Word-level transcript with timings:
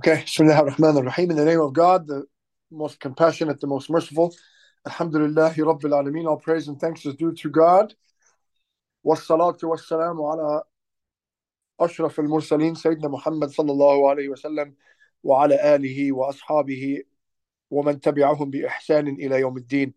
Okay, 0.00 0.22
Bismillah 0.22 0.54
ar-Rahman 0.54 0.96
ar-Rahim. 0.96 1.30
In 1.30 1.36
the 1.36 1.44
name 1.44 1.60
of 1.60 1.74
God, 1.74 2.06
the 2.06 2.24
most 2.70 2.98
compassionate, 3.00 3.60
the 3.60 3.66
most 3.66 3.90
merciful. 3.90 4.34
Alhamdulillah, 4.86 5.50
Rabbil 5.50 5.92
Alameen. 5.92 6.26
All 6.26 6.38
praise 6.38 6.68
and 6.68 6.80
thanks 6.80 7.04
is 7.04 7.16
due 7.16 7.34
to 7.34 7.50
God. 7.50 7.92
Wassalatu 9.04 9.64
wassalamu 9.64 10.20
ala 10.32 10.62
ashraf 11.78 12.18
al-mursaleen, 12.18 12.82
Sayyidina 12.82 13.10
Muhammad 13.10 13.50
sallallahu 13.50 14.10
alayhi 14.10 14.30
wa 14.30 14.36
sallam, 14.36 14.72
wa 15.22 15.42
ala 15.42 15.58
alihi 15.58 16.12
wa 16.12 16.32
ashabihi, 16.32 17.00
wa 17.68 17.82
man 17.82 18.00
tabi'ahum 18.00 18.50
bi 18.50 18.60
ihsanin 18.60 19.20
ila 19.20 19.36
yawmiddin. 19.36 19.92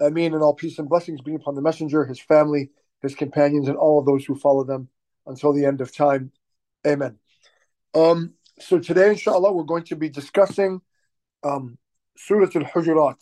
Ameen 0.00 0.34
and 0.34 0.42
all 0.42 0.54
peace 0.54 0.80
and 0.80 0.88
blessings 0.88 1.20
be 1.20 1.36
upon 1.36 1.54
the 1.54 1.62
messenger, 1.62 2.04
his 2.04 2.18
family, 2.18 2.70
his 3.02 3.14
companions, 3.14 3.68
and 3.68 3.76
all 3.76 4.00
of 4.00 4.06
those 4.06 4.24
who 4.24 4.34
follow 4.34 4.64
them 4.64 4.88
until 5.28 5.52
the 5.52 5.64
end 5.64 5.80
of 5.80 5.94
time. 5.94 6.32
Amen. 6.84 7.20
Um, 7.94 8.34
so 8.60 8.78
today, 8.78 9.10
inshallah, 9.10 9.52
we're 9.52 9.64
going 9.64 9.84
to 9.84 9.96
be 9.96 10.08
discussing 10.08 10.80
um, 11.42 11.78
Surah 12.16 12.48
Al-Hujurat, 12.54 13.20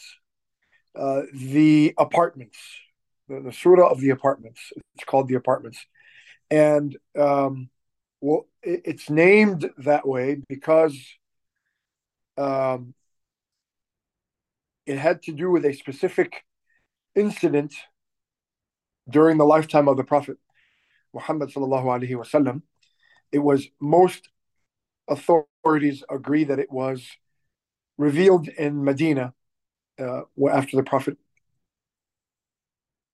uh, 0.94 1.22
the 1.32 1.94
apartments, 1.98 2.58
the, 3.28 3.40
the 3.40 3.52
Surah 3.52 3.88
of 3.88 4.00
the 4.00 4.10
apartments. 4.10 4.60
It's 4.94 5.04
called 5.04 5.28
the 5.28 5.34
apartments. 5.34 5.84
And 6.50 6.96
um, 7.18 7.70
well, 8.20 8.46
it, 8.62 8.82
it's 8.84 9.08
named 9.08 9.70
that 9.78 10.06
way 10.06 10.36
because 10.48 10.98
um, 12.36 12.94
it 14.86 14.98
had 14.98 15.22
to 15.22 15.32
do 15.32 15.50
with 15.50 15.64
a 15.64 15.72
specific 15.72 16.44
incident 17.14 17.74
during 19.08 19.38
the 19.38 19.44
lifetime 19.44 19.88
of 19.88 19.96
the 19.96 20.04
Prophet 20.04 20.36
Muhammad 21.14 21.50
sallallahu 21.50 21.84
alaihi 21.84 22.10
wasallam. 22.10 22.62
It 23.30 23.38
was 23.38 23.66
most 23.80 24.28
authorities 25.07 26.03
agree 26.09 26.43
that 26.43 26.59
it 26.59 26.71
was 26.71 27.07
revealed 27.97 28.47
in 28.47 28.83
Medina 28.83 29.33
uh, 29.99 30.21
after 30.51 30.77
the 30.77 30.83
Prophet 30.83 31.17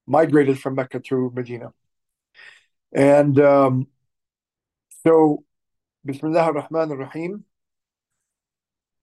migrated 0.06 0.60
from 0.60 0.76
Mecca 0.76 1.00
to 1.00 1.32
Medina. 1.34 1.74
And 2.92 3.40
um, 3.40 3.88
so, 5.04 5.44
Bismillah 6.06 6.44
ar-Rahman 6.44 6.92
ar-Rahim. 6.92 7.46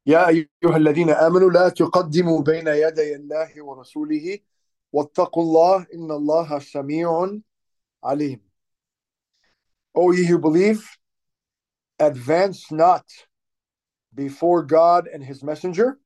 يا 0.07 0.29
أيها 0.29 0.77
الذين 0.77 1.11
آمنوا 1.11 1.51
لا 1.51 1.69
تقدموا 1.69 2.43
بين 2.43 2.67
يدي 2.67 3.15
الله 3.15 3.63
ورسوله 3.63 4.39
واتقوا 4.93 5.43
الله 5.43 5.87
إن 5.95 6.11
الله 6.11 6.59
سميع 6.59 7.41
عليم. 8.05 8.41
O 9.95 10.13
ye 10.13 10.25
who 10.25 10.39
believe, 10.39 10.89
advance 12.00 12.72
not 12.72 13.06
before 14.14 14.64
God 14.64 15.08
and 15.12 15.24
his 15.24 15.44
messenger 15.44 15.98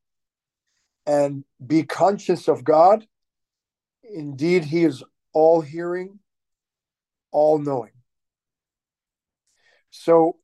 and 1.06 1.44
be 1.66 1.84
conscious 1.84 2.48
of 2.48 2.64
God. 2.64 3.06
Indeed, 4.04 4.66
he 4.66 4.84
is 4.84 5.04
all 5.34 5.62
hearing, 5.62 6.20
all 7.32 7.60
knowing. 7.60 7.92
So 9.92 10.38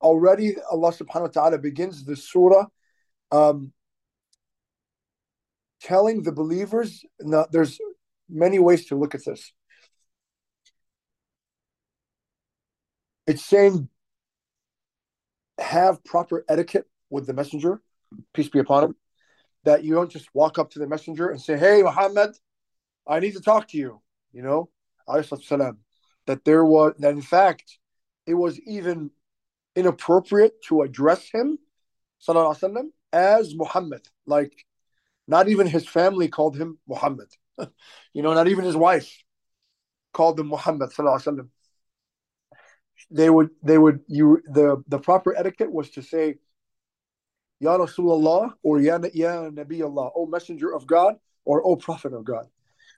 already 0.00 0.56
Allah 0.70 0.92
subhanahu 0.92 1.22
wa 1.22 1.28
ta'ala 1.28 1.58
begins 1.58 2.04
the 2.04 2.16
surah 2.16 2.66
um, 3.32 3.72
telling 5.80 6.22
the 6.22 6.32
believers, 6.32 7.04
now 7.20 7.46
there's 7.50 7.78
many 8.28 8.58
ways 8.58 8.86
to 8.86 8.96
look 8.96 9.14
at 9.14 9.24
this. 9.24 9.52
It's 13.26 13.44
saying 13.44 13.88
have 15.58 16.04
proper 16.04 16.44
etiquette 16.48 16.86
with 17.10 17.26
the 17.26 17.32
messenger, 17.32 17.80
peace 18.32 18.48
be 18.48 18.58
upon 18.58 18.84
him, 18.84 18.96
that 19.64 19.84
you 19.84 19.94
don't 19.94 20.10
just 20.10 20.28
walk 20.34 20.58
up 20.58 20.70
to 20.70 20.78
the 20.78 20.86
messenger 20.86 21.30
and 21.30 21.40
say, 21.40 21.58
Hey, 21.58 21.82
Muhammad, 21.82 22.36
I 23.06 23.20
need 23.20 23.34
to 23.34 23.40
talk 23.40 23.68
to 23.68 23.78
you. 23.78 24.00
You 24.32 24.42
know, 24.42 24.70
salam. 25.42 25.78
That 26.26 26.44
there 26.44 26.64
was, 26.64 26.94
that 26.98 27.12
in 27.12 27.22
fact, 27.22 27.78
it 28.26 28.34
was 28.34 28.58
even 28.60 29.10
inappropriate 29.76 30.62
to 30.68 30.82
address 30.82 31.28
him, 31.32 31.58
sallallahu 32.26 32.88
as 33.12 33.54
Muhammad. 33.54 34.02
Like, 34.26 34.64
not 35.28 35.48
even 35.48 35.66
his 35.66 35.86
family 35.86 36.28
called 36.28 36.56
him 36.56 36.78
Muhammad. 36.88 37.28
you 38.12 38.22
know, 38.22 38.34
not 38.34 38.48
even 38.48 38.64
his 38.64 38.76
wife 38.76 39.22
called 40.12 40.40
him 40.40 40.48
Muhammad, 40.48 40.90
sallallahu 40.90 41.48
they 43.10 43.30
would 43.30 43.50
they 43.62 43.78
would 43.78 44.00
you 44.06 44.40
the 44.46 44.82
the 44.88 44.98
proper 44.98 45.36
etiquette 45.36 45.72
was 45.72 45.90
to 45.90 46.02
say 46.02 46.36
Ya 47.60 47.78
Rasulullah 47.78 48.52
or 48.62 48.80
Ya, 48.80 48.98
ya 49.14 49.48
Nabi 49.50 49.82
Allah, 49.82 50.10
O 50.14 50.26
Messenger 50.26 50.74
of 50.74 50.86
God 50.86 51.16
or 51.44 51.64
O 51.66 51.76
Prophet 51.76 52.12
of 52.12 52.24
God. 52.24 52.46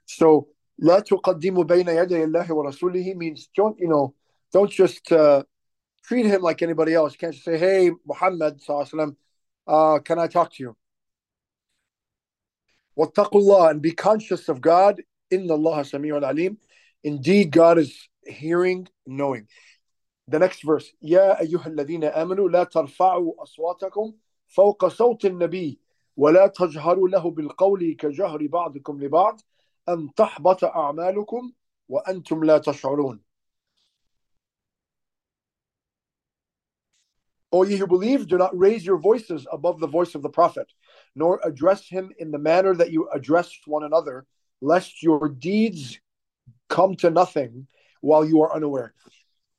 So 0.07 0.49
La 0.79 1.01
tuqaddimu 1.01 1.65
bayna 1.67 1.95
yaday 1.95 2.25
Allah 2.25 2.47
wa 2.55 2.65
rasulihi 2.71 3.15
means 3.17 3.49
don't 3.55 3.79
you 3.79 3.89
know 3.89 4.15
don't 4.53 4.71
just 4.71 5.11
uh, 5.13 5.43
treat 6.05 6.27
him 6.27 6.43
like 6.43 6.63
anybody 6.63 6.95
else. 6.95 7.13
You 7.15 7.19
can't 7.19 7.33
just 7.33 7.45
say, 7.45 7.59
Hey 7.59 7.91
Muhammad 8.07 8.61
sallam, 8.61 9.17
uh, 9.67 9.99
can 10.01 10.19
I 10.19 10.27
talk 10.27 10.53
to 10.55 10.63
you? 10.63 10.77
Wattaqullah 12.99 13.71
and 13.71 13.83
be 13.83 13.93
conscious 13.93 14.49
of 14.49 14.61
God. 14.61 15.03
Inna 15.31 15.55
Allah 15.55 15.83
Sami'un 15.83 16.27
Alim. 16.27 16.59
Indeed, 17.03 17.51
God 17.51 17.79
is 17.79 18.09
hearing, 18.25 18.89
knowing. 19.07 19.49
The 20.28 20.40
next 20.40 20.64
verse 20.64 20.94
يا 21.02 21.42
أيها 21.42 21.68
الذين 21.68 22.04
آمنوا 22.04 22.50
لا 22.50 22.64
ترفعوا 22.64 23.44
أصواتكم 23.44 24.14
فوق 24.48 24.88
صوت 24.88 25.26
النبي 25.26 25.80
ولا 26.18 26.48
تجهروا 26.48 27.10
له 27.10 27.32
بالقول 27.32 27.96
كجهر 28.00 28.48
بعضكم 28.48 29.04
لبعض 29.04 29.42
أن 29.90 30.14
تحبط 30.14 30.64
أعمالكم 30.64 31.52
وأنتم 31.90 32.44
لا 32.44 32.58
تشعرون 32.58 33.22
O 37.54 37.64
ye 37.64 37.76
who 37.76 37.86
believe, 37.86 38.28
do 38.28 38.38
not 38.38 38.58
raise 38.58 38.86
your 38.86 38.98
voices 38.98 39.46
above 39.52 39.82
the 39.82 39.88
voice 39.88 40.16
of 40.16 40.22
the 40.22 40.30
Prophet, 40.30 40.72
nor 41.16 41.42
address 41.44 41.86
him 41.86 42.12
in 42.18 42.32
the 42.32 42.38
manner 42.38 42.74
that 42.74 42.92
you 42.92 43.10
address 43.10 43.52
one 43.66 43.84
another, 43.84 44.26
lest 44.62 45.04
your 45.04 45.28
deeds 45.28 46.00
come 46.70 46.96
to 46.96 47.10
nothing 47.10 47.68
while 48.00 48.24
you 48.24 48.42
are 48.42 48.56
unaware. 48.56 48.94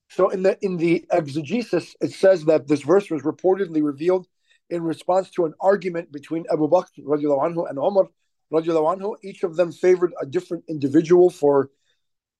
So 0.09 0.29
in 0.29 0.43
the 0.43 0.57
in 0.61 0.77
the 0.77 1.05
exegesis, 1.11 1.95
it 2.01 2.11
says 2.11 2.45
that 2.45 2.67
this 2.67 2.81
verse 2.81 3.09
was 3.09 3.23
reportedly 3.23 3.83
revealed 3.83 4.27
in 4.69 4.83
response 4.83 5.29
to 5.31 5.45
an 5.45 5.53
argument 5.59 6.11
between 6.11 6.45
Abu 6.51 6.67
Bakr 6.67 6.99
anhu, 6.99 7.69
and 7.69 7.77
Umar 7.77 8.09
anhu. 8.51 9.15
Each 9.23 9.43
of 9.43 9.55
them 9.55 9.71
favored 9.71 10.13
a 10.21 10.25
different 10.25 10.63
individual 10.67 11.29
for 11.29 11.69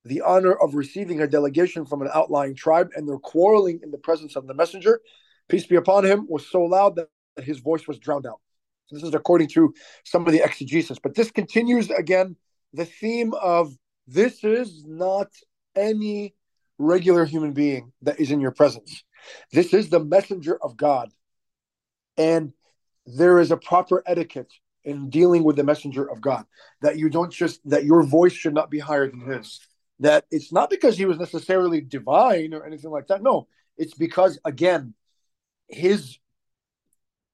the 0.05 0.21
honor 0.21 0.53
of 0.53 0.75
receiving 0.75 1.21
a 1.21 1.27
delegation 1.27 1.85
from 1.85 2.01
an 2.01 2.09
outlying 2.13 2.55
tribe, 2.55 2.89
and 2.95 3.07
their 3.07 3.17
quarreling 3.17 3.79
in 3.83 3.91
the 3.91 3.97
presence 3.97 4.35
of 4.35 4.47
the 4.47 4.53
messenger, 4.53 5.01
peace 5.49 5.65
be 5.65 5.75
upon 5.75 6.05
him, 6.05 6.25
was 6.29 6.47
so 6.47 6.61
loud 6.61 6.95
that 6.95 7.09
his 7.43 7.59
voice 7.59 7.87
was 7.87 7.99
drowned 7.99 8.25
out. 8.25 8.39
So 8.87 8.95
this 8.95 9.03
is 9.03 9.13
according 9.13 9.49
to 9.49 9.73
some 10.05 10.25
of 10.25 10.31
the 10.31 10.41
exegesis. 10.41 10.97
But 10.99 11.15
this 11.15 11.29
continues 11.29 11.89
again 11.89 12.37
the 12.73 12.85
theme 12.85 13.33
of 13.33 13.75
this 14.07 14.43
is 14.43 14.85
not 14.85 15.27
any 15.75 16.35
regular 16.77 17.25
human 17.25 17.53
being 17.53 17.91
that 18.01 18.19
is 18.19 18.31
in 18.31 18.39
your 18.39 18.51
presence. 18.51 19.03
This 19.51 19.73
is 19.73 19.89
the 19.89 19.99
messenger 19.99 20.57
of 20.61 20.77
God. 20.77 21.11
And 22.17 22.53
there 23.05 23.39
is 23.39 23.51
a 23.51 23.57
proper 23.57 24.03
etiquette 24.05 24.51
in 24.83 25.09
dealing 25.09 25.43
with 25.43 25.55
the 25.55 25.63
messenger 25.63 26.09
of 26.09 26.21
God 26.21 26.45
that 26.81 26.97
you 26.97 27.09
don't 27.09 27.31
just, 27.31 27.59
that 27.69 27.83
your 27.83 28.03
voice 28.03 28.33
should 28.33 28.53
not 28.53 28.71
be 28.71 28.79
higher 28.79 29.09
than 29.09 29.21
his. 29.21 29.59
That 29.99 30.25
it's 30.31 30.53
not 30.53 30.69
because 30.69 30.97
he 30.97 31.05
was 31.05 31.17
necessarily 31.17 31.81
divine 31.81 32.53
or 32.53 32.65
anything 32.65 32.91
like 32.91 33.07
that. 33.07 33.23
No, 33.23 33.47
it's 33.77 33.95
because, 33.95 34.39
again, 34.45 34.93
his, 35.67 36.19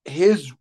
his, 0.06 0.51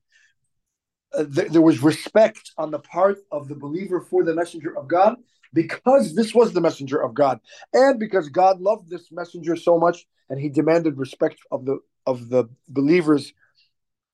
uh, 1.17 1.25
th- 1.25 1.53
there 1.53 1.63
was 1.63 1.83
respect 1.83 2.53
on 2.59 2.71
the 2.71 2.79
part 2.79 3.19
of 3.31 3.49
the 3.49 3.55
believer 3.55 4.01
for 4.01 4.25
the 4.25 4.35
messenger 4.35 4.77
of 4.77 4.89
God 4.89 5.17
because 5.53 6.15
this 6.15 6.35
was 6.35 6.53
the 6.53 6.61
messenger 6.61 7.03
of 7.03 7.15
God, 7.15 7.41
and 7.73 7.99
because 7.99 8.29
God 8.29 8.61
loved 8.61 8.91
this 8.91 9.11
messenger 9.13 9.57
so 9.57 9.79
much, 9.79 10.07
and 10.29 10.41
He 10.41 10.49
demanded 10.49 10.99
respect 10.99 11.39
of 11.51 11.65
the 11.65 11.79
of 12.07 12.29
the 12.29 12.49
believers 12.69 13.33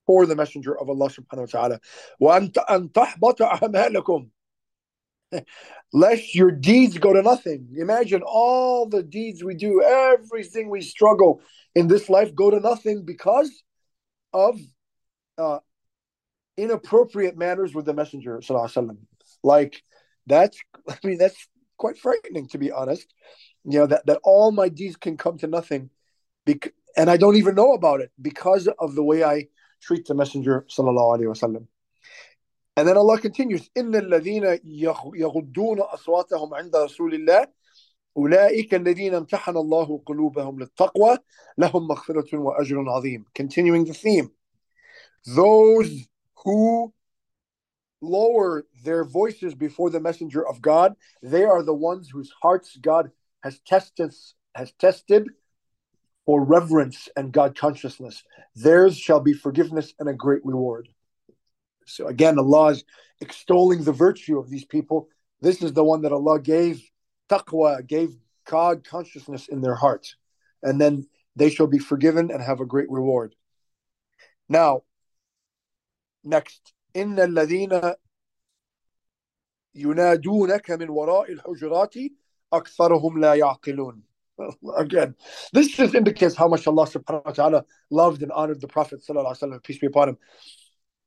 for 0.06 0.26
the 0.26 0.36
messenger 0.36 0.78
of 0.78 0.88
Allah 0.88 1.10
subhanahu 1.10 1.52
wa 1.52 1.78
ta'ala. 3.78 4.20
Lest 5.92 6.34
your 6.34 6.50
deeds 6.50 6.98
go 6.98 7.12
to 7.12 7.22
nothing. 7.22 7.68
Imagine 7.76 8.22
all 8.24 8.88
the 8.88 9.02
deeds 9.02 9.44
we 9.44 9.54
do, 9.54 9.82
everything 9.82 10.70
we 10.70 10.80
struggle 10.80 11.42
in 11.74 11.88
this 11.88 12.08
life 12.08 12.34
go 12.34 12.50
to 12.50 12.60
nothing 12.60 13.04
because 13.04 13.50
of 14.32 14.58
uh, 15.36 15.58
inappropriate 16.56 17.36
manners 17.36 17.74
with 17.74 17.84
the 17.84 17.94
messenger. 17.94 18.40
Like 19.42 19.82
that's 20.27 20.57
I 20.89 20.97
mean 21.03 21.17
that's 21.17 21.47
quite 21.77 21.97
frightening 21.97 22.47
to 22.49 22.57
be 22.57 22.71
honest. 22.71 23.13
You 23.65 23.79
know 23.79 23.87
that 23.87 24.05
that 24.05 24.19
all 24.23 24.51
my 24.51 24.69
deeds 24.69 24.95
can 24.95 25.17
come 25.17 25.37
to 25.39 25.47
nothing, 25.47 25.89
because 26.45 26.71
and 26.95 27.09
I 27.09 27.17
don't 27.17 27.37
even 27.37 27.55
know 27.55 27.73
about 27.73 28.01
it 28.01 28.11
because 28.21 28.67
of 28.67 28.95
the 28.95 29.03
way 29.03 29.23
I 29.23 29.47
treat 29.81 30.05
the 30.05 30.15
Messenger 30.15 30.65
sallallahu 30.69 31.17
alaihi 31.17 31.31
wasallam. 31.33 31.67
And 32.75 32.87
then 32.87 32.97
Allah 32.97 33.19
continues, 33.19 33.69
إن 33.77 33.95
الذين 33.95 34.59
يغضون 35.15 35.79
أصواتهم 35.79 36.53
عند 36.53 36.75
رسول 36.75 37.13
الله 37.13 37.47
أولئك 38.17 38.73
الذين 38.73 39.15
امتحن 39.15 39.57
الله 39.57 40.01
قلوبهم 40.05 40.59
للتقوى 40.59 41.17
لهم 41.57 41.87
مغفرة 41.87 42.37
وأجر 42.37 42.89
عظيم. 42.89 43.25
Continuing 43.35 43.85
the 43.85 43.93
theme, 43.93 44.31
those 45.25 46.07
who 46.43 46.93
lower 48.00 48.64
their 48.84 49.04
voices 49.04 49.54
before 49.54 49.90
the 49.90 50.00
messenger 50.00 50.46
of 50.46 50.62
God, 50.62 50.94
they 51.22 51.44
are 51.44 51.62
the 51.62 51.74
ones 51.74 52.08
whose 52.10 52.32
hearts 52.42 52.76
God 52.76 53.10
has 53.42 53.58
tested 53.60 54.12
has 54.54 54.72
tested 54.72 55.28
for 56.26 56.44
reverence 56.44 57.08
and 57.16 57.32
God 57.32 57.56
consciousness. 57.56 58.22
Theirs 58.54 58.98
shall 58.98 59.20
be 59.20 59.32
forgiveness 59.32 59.94
and 59.98 60.08
a 60.08 60.14
great 60.14 60.44
reward. 60.44 60.88
So 61.86 62.06
again, 62.06 62.38
Allah 62.38 62.72
is 62.72 62.84
extolling 63.20 63.84
the 63.84 63.92
virtue 63.92 64.38
of 64.38 64.50
these 64.50 64.64
people. 64.64 65.08
This 65.40 65.62
is 65.62 65.72
the 65.72 65.84
one 65.84 66.02
that 66.02 66.12
Allah 66.12 66.40
gave 66.40 66.82
taqwa, 67.30 67.86
gave 67.86 68.16
God 68.46 68.84
consciousness 68.84 69.48
in 69.48 69.60
their 69.60 69.74
hearts. 69.74 70.16
And 70.62 70.80
then 70.80 71.06
they 71.36 71.50
shall 71.50 71.66
be 71.66 71.78
forgiven 71.78 72.30
and 72.30 72.42
have 72.42 72.60
a 72.60 72.66
great 72.66 72.90
reward. 72.90 73.34
Now, 74.48 74.82
next. 76.24 76.72
إن 76.95 77.19
الذين 77.19 77.93
ينادونك 79.75 80.71
من 80.71 80.89
وراء 80.89 81.31
الحجرات 81.31 81.93
أكثرهم 82.53 83.19
لا 83.19 83.33
يعقلون 83.33 84.03
Again, 84.77 85.13
this 85.53 85.67
just 85.67 85.93
indicates 85.93 86.35
how 86.35 86.47
much 86.47 86.65
Allah 86.65 86.87
subhanahu 86.87 87.25
wa 87.25 87.31
ta'ala 87.31 87.65
loved 87.91 88.23
and 88.23 88.31
honored 88.31 88.61
the 88.61 88.67
Prophet 88.67 89.01
sallallahu 89.01 89.37
alaihi 89.37 89.43
wasallam, 89.43 89.63
peace 89.63 89.77
be 89.77 89.85
upon 89.85 90.09
him. 90.09 90.17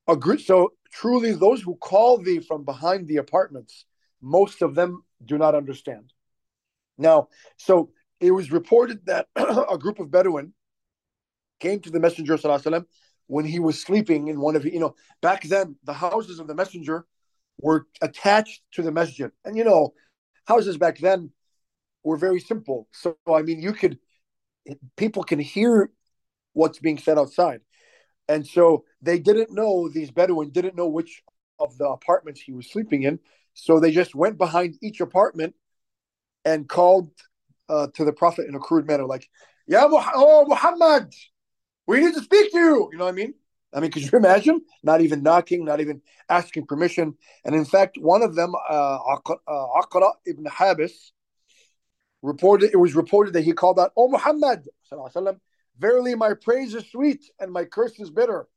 Agree, 0.06 0.38
so 0.38 0.75
truly 0.93 1.32
those 1.32 1.61
who 1.61 1.75
call 1.75 2.19
thee 2.19 2.38
from 2.38 2.64
behind 2.64 3.08
the 3.08 3.17
apartments, 3.17 3.85
most 4.23 4.62
of 4.62 4.76
them 4.76 5.03
do 5.25 5.38
not 5.38 5.56
understand. 5.56 6.12
Now, 6.99 7.29
so 7.56 7.91
it 8.20 8.31
was 8.31 8.53
reported 8.53 9.05
that 9.06 9.26
a 9.37 9.76
group 9.76 9.99
of 9.99 10.11
Bedouin 10.11 10.55
came 11.58 11.81
to 11.81 11.91
the 11.91 12.00
Messenger 12.00 12.37
sallallahu 12.37 12.62
alaihi 12.62 12.73
wasallam 12.73 12.87
when 13.31 13.45
he 13.45 13.60
was 13.60 13.81
sleeping 13.81 14.28
in 14.28 14.42
one 14.42 14.57
of 14.57 14.66
you 14.66 14.78
know 14.78 14.94
back 15.22 15.44
then 15.44 15.74
the 15.86 15.94
houses 15.94 16.38
of 16.38 16.48
the 16.48 16.54
messenger 16.54 17.06
were 17.62 17.88
attached 18.01 18.62
to 18.74 18.81
the 18.81 18.92
masjid. 18.92 19.31
And 19.45 19.56
you 19.56 19.63
know 19.63 19.94
houses 20.45 20.78
back 20.78 20.98
then 20.98 21.31
were 22.04 22.18
very 22.18 22.42
simple. 22.42 22.89
So 22.92 23.18
i 23.33 23.42
mean 23.42 23.62
you 23.62 23.72
could 23.72 24.00
people 24.98 25.24
can 25.24 25.39
hear 25.39 25.92
what's 26.51 26.80
being 26.80 26.98
said 26.98 27.18
outside. 27.18 27.62
And 28.28 28.45
so 28.45 28.83
they 29.01 29.18
didn't 29.18 29.54
know 29.54 29.88
these 29.88 30.12
bedouin 30.12 30.50
didn't 30.50 30.75
know 30.75 30.89
which 30.89 31.24
of 31.57 31.78
the 31.78 31.88
apartments 31.88 32.42
he 32.42 32.51
was 32.51 32.69
sleeping 32.69 33.04
in. 33.04 33.18
So 33.54 33.80
they 33.80 33.92
just 33.92 34.13
went 34.13 34.38
behind 34.38 34.75
each 34.81 35.00
apartment 35.00 35.56
and 36.44 36.68
called 36.68 37.12
uh, 37.69 37.88
to 37.95 38.04
the 38.04 38.12
prophet 38.12 38.48
in 38.50 38.56
a 38.56 38.60
crude 38.60 38.86
manner 38.86 39.06
like 39.06 39.30
yeah 39.68 39.86
oh 39.88 40.45
muhammad 40.48 41.13
we 41.88 42.00
need 42.00 42.13
to 42.13 42.22
speak 42.22 42.51
to 42.51 42.57
you. 42.57 42.89
You 42.92 42.98
know 42.98 43.06
what 43.06 43.12
I 43.12 43.16
mean? 43.16 43.33
I 43.74 43.80
mean, 43.80 43.92
could 43.92 44.04
you 44.04 44.18
imagine? 44.18 44.62
Not 44.83 45.01
even 45.01 45.24
knocking, 45.24 45.63
not 45.63 45.80
even 45.80 46.01
asking 46.30 46.66
permission. 46.66 47.16
And 47.45 47.56
in 47.56 47.66
fact, 47.66 47.98
one 47.98 48.22
of 48.22 48.36
them, 48.36 48.54
uh, 48.56 48.98
uh 49.07 49.81
Aqra 49.81 50.12
ibn 50.25 50.45
Habis, 50.45 51.12
reported 52.22 52.72
it 52.74 52.78
was 52.78 52.95
reported 52.95 53.33
that 53.33 53.44
he 53.44 53.54
called 53.54 53.80
out, 53.80 53.92
"Oh 53.95 54.10
Muhammad, 54.10 54.68
verily 55.80 56.16
my 56.16 56.33
praise 56.33 56.75
is 56.75 56.86
sweet 56.92 57.24
and 57.39 57.51
my 57.51 57.66
curse 57.66 58.00
is 58.00 58.10
bitter." 58.10 58.48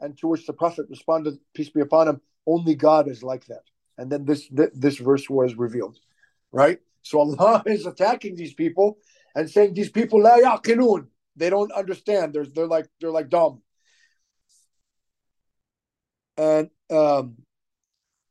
And 0.00 0.16
to 0.18 0.28
which 0.28 0.46
the 0.46 0.52
Prophet 0.52 0.86
responded, 0.88 1.38
"Peace 1.54 1.70
be 1.70 1.80
upon 1.80 2.08
him, 2.08 2.20
only 2.46 2.74
God 2.74 3.08
is 3.08 3.22
like 3.22 3.46
that." 3.46 3.64
And 3.98 4.10
then 4.10 4.24
this 4.24 4.48
this 4.50 4.96
verse 4.96 5.28
was 5.28 5.54
revealed, 5.54 5.98
right? 6.50 6.80
So 7.02 7.20
Allah 7.20 7.62
is 7.66 7.86
attacking 7.86 8.36
these 8.36 8.54
people 8.54 8.98
and 9.34 9.50
saying 9.50 9.74
these 9.74 9.90
people 9.90 10.22
la 10.22 10.38
yaqilun 10.38 11.08
they 11.35 11.49
don't 11.49 11.71
understand. 11.71 12.33
They're 12.33 12.45
they're 12.45 12.67
like 12.67 12.87
they're 12.99 13.11
like 13.11 13.29
dumb. 13.29 13.61
And 16.37 16.69
um, 16.89 17.37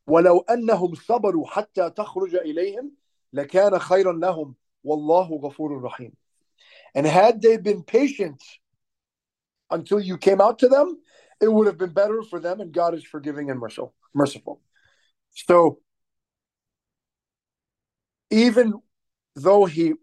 ولو 0.06 0.40
أنهم 0.50 0.94
صبروا 0.94 1.46
حتى 1.46 1.90
تخرج 1.90 2.34
إليهم 2.34 2.92
لكان 3.32 3.78
خيرا 3.78 4.12
لهم 4.12 4.54
والله 4.84 5.40
غفور 5.42 5.82
رحيم. 5.82 6.12
And 6.94 7.06
had 7.06 7.40
they 7.40 7.56
been 7.56 7.82
patient 7.82 8.42
until 9.70 10.00
you 10.00 10.18
came 10.18 10.40
out 10.40 10.58
to 10.58 10.68
them, 10.68 10.98
it 11.40 11.52
would 11.52 11.66
have 11.66 11.78
been 11.78 11.92
better 11.92 12.22
for 12.22 12.40
them, 12.40 12.60
and 12.60 12.72
God 12.72 12.94
is 12.94 13.04
forgiving 13.04 13.50
and 13.50 13.60
merciful. 13.60 13.94
Merciful. 14.12 14.60
So, 15.32 15.78
even 18.30 18.74
though 19.36 19.64
he 19.64 19.94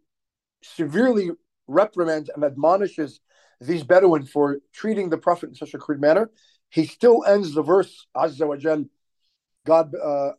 severely 0.63 1.31
reprimands 1.72 2.30
and 2.34 2.44
admonishes 2.44 3.20
these 3.60 3.82
Bedouin 3.82 4.24
for 4.24 4.58
treating 4.72 5.08
the 5.08 5.18
Prophet 5.18 5.50
in 5.50 5.54
such 5.54 5.74
a 5.74 5.78
crude 5.78 6.00
manner, 6.00 6.30
he 6.70 6.86
still 6.86 7.24
ends 7.24 7.54
the 7.54 7.62
verse, 7.62 8.06
Azza 8.16 8.46
wa 8.46 8.56
Jal, 8.56 8.84
God, 9.64 9.94
uh, 9.94 10.32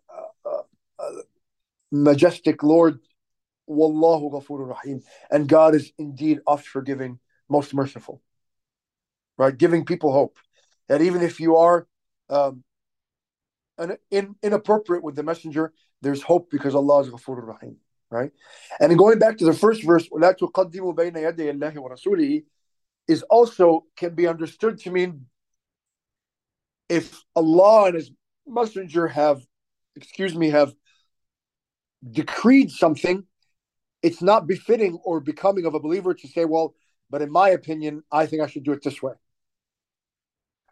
uh, 0.45 0.61
uh, 0.99 1.11
majestic 1.91 2.63
Lord, 2.63 2.99
Wallahu 3.69 4.31
Ghafurur 4.31 4.69
Rahim. 4.69 5.01
And 5.31 5.47
God 5.47 5.75
is 5.75 5.93
indeed 5.97 6.39
oft 6.45 6.67
forgiving, 6.67 7.19
most 7.49 7.73
merciful. 7.73 8.21
Right? 9.37 9.57
Giving 9.57 9.85
people 9.85 10.11
hope 10.11 10.37
that 10.89 11.01
even 11.01 11.21
if 11.21 11.39
you 11.39 11.57
are 11.57 11.87
um, 12.29 12.63
an, 13.77 13.97
in, 14.11 14.35
inappropriate 14.43 15.03
with 15.03 15.15
the 15.15 15.23
messenger, 15.23 15.71
there's 16.01 16.21
hope 16.21 16.49
because 16.51 16.75
Allah 16.75 17.01
is 17.01 17.09
Ghafurur 17.09 17.47
Rahim 17.47 17.77
right? 18.12 18.30
And 18.80 18.96
going 18.96 19.18
back 19.18 19.38
to 19.38 19.44
the 19.44 19.52
first 19.52 19.84
verse, 19.84 20.08
وَلَا 20.08 20.34
تُقَدِّمُوا 20.36 20.94
بَيْنَ 20.94 21.14
يَدَيِ 21.14 21.58
اللَّهِ 21.58 21.74
وَرَسُولِهِ 21.76 22.44
is 23.06 23.22
also 23.22 23.84
can 23.96 24.14
be 24.14 24.26
understood 24.26 24.78
to 24.80 24.90
mean 24.90 25.26
if 26.88 27.22
Allah 27.34 27.86
and 27.86 27.94
His 27.96 28.10
Messenger 28.46 29.08
have, 29.08 29.42
excuse 29.94 30.34
me, 30.34 30.50
have 30.50 30.72
decreed 32.10 32.70
something, 32.70 33.24
it's 34.02 34.22
not 34.22 34.46
befitting 34.46 34.98
or 35.04 35.20
becoming 35.20 35.66
of 35.66 35.74
a 35.74 35.80
believer 35.80 36.14
to 36.14 36.28
say, 36.28 36.44
well, 36.44 36.74
but 37.10 37.22
in 37.22 37.30
my 37.30 37.50
opinion, 37.50 38.02
I 38.10 38.26
think 38.26 38.42
I 38.42 38.46
should 38.46 38.64
do 38.64 38.72
it 38.72 38.82
this 38.82 39.02
way. 39.02 39.14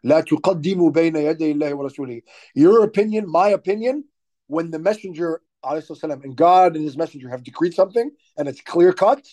لا 0.05 0.21
تقدموا 0.21 0.91
بين 0.91 1.15
يدي 1.15 1.53
الله 1.53 1.73
ورسوله. 1.73 2.21
Your 2.55 2.83
opinion, 2.83 3.29
my 3.29 3.49
opinion, 3.49 4.05
when 4.47 4.71
the 4.71 4.79
messenger 4.79 5.41
and 5.64 6.36
God 6.36 6.76
and 6.76 6.84
his 6.84 6.96
messenger 6.96 7.28
have 7.28 7.44
decreed 7.44 7.74
something 7.74 8.10
and 8.36 8.48
it's 8.48 8.60
clear 8.60 8.92
cut, 8.92 9.26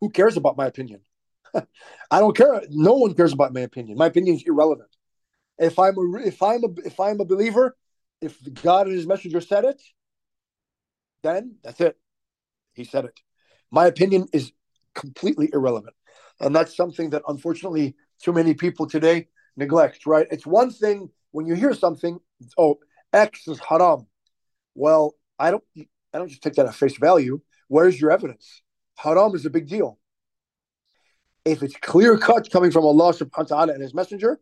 who 0.00 0.10
cares 0.10 0.36
about 0.36 0.56
my 0.56 0.66
opinion? 0.66 1.00
I 1.54 2.20
don't 2.20 2.36
care. 2.36 2.62
No 2.70 2.94
one 2.94 3.14
cares 3.14 3.32
about 3.32 3.54
my 3.54 3.60
opinion. 3.60 3.96
My 3.98 4.06
opinion 4.06 4.36
is 4.36 4.44
irrelevant. 4.46 4.90
If 5.58 5.78
I'm 5.78 5.96
a 5.96 6.18
if 6.26 6.42
I'm 6.42 6.64
a 6.64 6.68
if 6.84 7.00
I'm 7.00 7.20
a 7.20 7.24
believer, 7.24 7.76
if 8.20 8.38
God 8.62 8.86
and 8.88 8.96
his 8.96 9.06
messenger 9.06 9.40
said 9.40 9.64
it, 9.64 9.80
then 11.22 11.56
that's 11.62 11.80
it. 11.80 11.96
He 12.74 12.84
said 12.84 13.06
it. 13.06 13.18
My 13.70 13.86
opinion 13.86 14.26
is 14.32 14.52
completely 14.94 15.50
irrelevant. 15.52 15.94
And 16.40 16.54
that's 16.54 16.76
something 16.76 17.10
that 17.10 17.22
unfortunately 17.28 17.94
too 18.22 18.32
many 18.32 18.54
people 18.54 18.86
today 18.86 19.28
neglect, 19.56 20.06
right? 20.06 20.26
It's 20.30 20.46
one 20.46 20.70
thing 20.70 21.10
when 21.30 21.46
you 21.46 21.54
hear 21.54 21.74
something, 21.74 22.18
oh, 22.58 22.78
X 23.12 23.48
is 23.48 23.58
haram. 23.60 24.06
Well, 24.76 25.14
I 25.38 25.50
don't 25.50 25.64
I 25.76 26.18
don't 26.18 26.28
just 26.28 26.42
take 26.42 26.54
that 26.54 26.66
at 26.66 26.74
face 26.74 26.96
value. 26.98 27.40
Where's 27.68 28.00
your 28.00 28.12
evidence? 28.12 28.62
Haram 28.96 29.34
is 29.34 29.44
a 29.46 29.50
big 29.50 29.68
deal. 29.68 29.98
If 31.44 31.62
it's 31.62 31.76
clear 31.76 32.18
cut 32.18 32.50
coming 32.50 32.70
from 32.70 32.84
Allah 32.84 33.12
subhanahu 33.12 33.50
wa 33.50 33.56
ta'ala 33.56 33.72
and 33.72 33.82
his 33.82 33.94
messenger, 33.94 34.38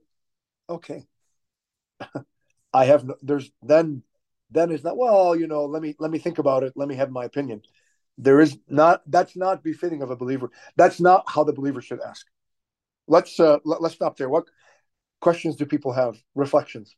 okay. 0.68 1.04
I 2.72 2.84
have 2.86 3.04
no, 3.04 3.14
there's 3.22 3.50
then 3.62 4.02
then 4.50 4.70
it's 4.70 4.84
not 4.84 4.96
well, 4.96 5.36
you 5.36 5.46
know, 5.46 5.64
let 5.66 5.80
me 5.82 5.94
let 5.98 6.10
me 6.10 6.18
think 6.18 6.38
about 6.38 6.64
it, 6.64 6.72
let 6.76 6.88
me 6.88 6.96
have 6.96 7.10
my 7.10 7.24
opinion. 7.24 7.62
There 8.18 8.40
is 8.40 8.58
not 8.68 9.02
that's 9.06 9.36
not 9.36 9.62
befitting 9.62 10.02
of 10.02 10.10
a 10.10 10.16
believer. 10.16 10.50
That's 10.76 11.00
not 11.00 11.24
how 11.28 11.44
the 11.44 11.52
believer 11.52 11.80
should 11.80 12.00
ask. 12.00 12.26
Let's 13.06 13.38
uh 13.38 13.58
let, 13.64 13.80
let's 13.82 13.94
stop 13.94 14.16
there. 14.16 14.28
What 14.28 14.44
questions 15.20 15.56
do 15.56 15.66
people 15.66 15.92
have? 15.92 16.16
Reflections. 16.34 16.96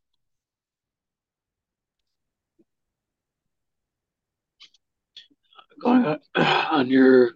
Going 5.80 6.18
on 6.34 6.88
your 6.88 7.32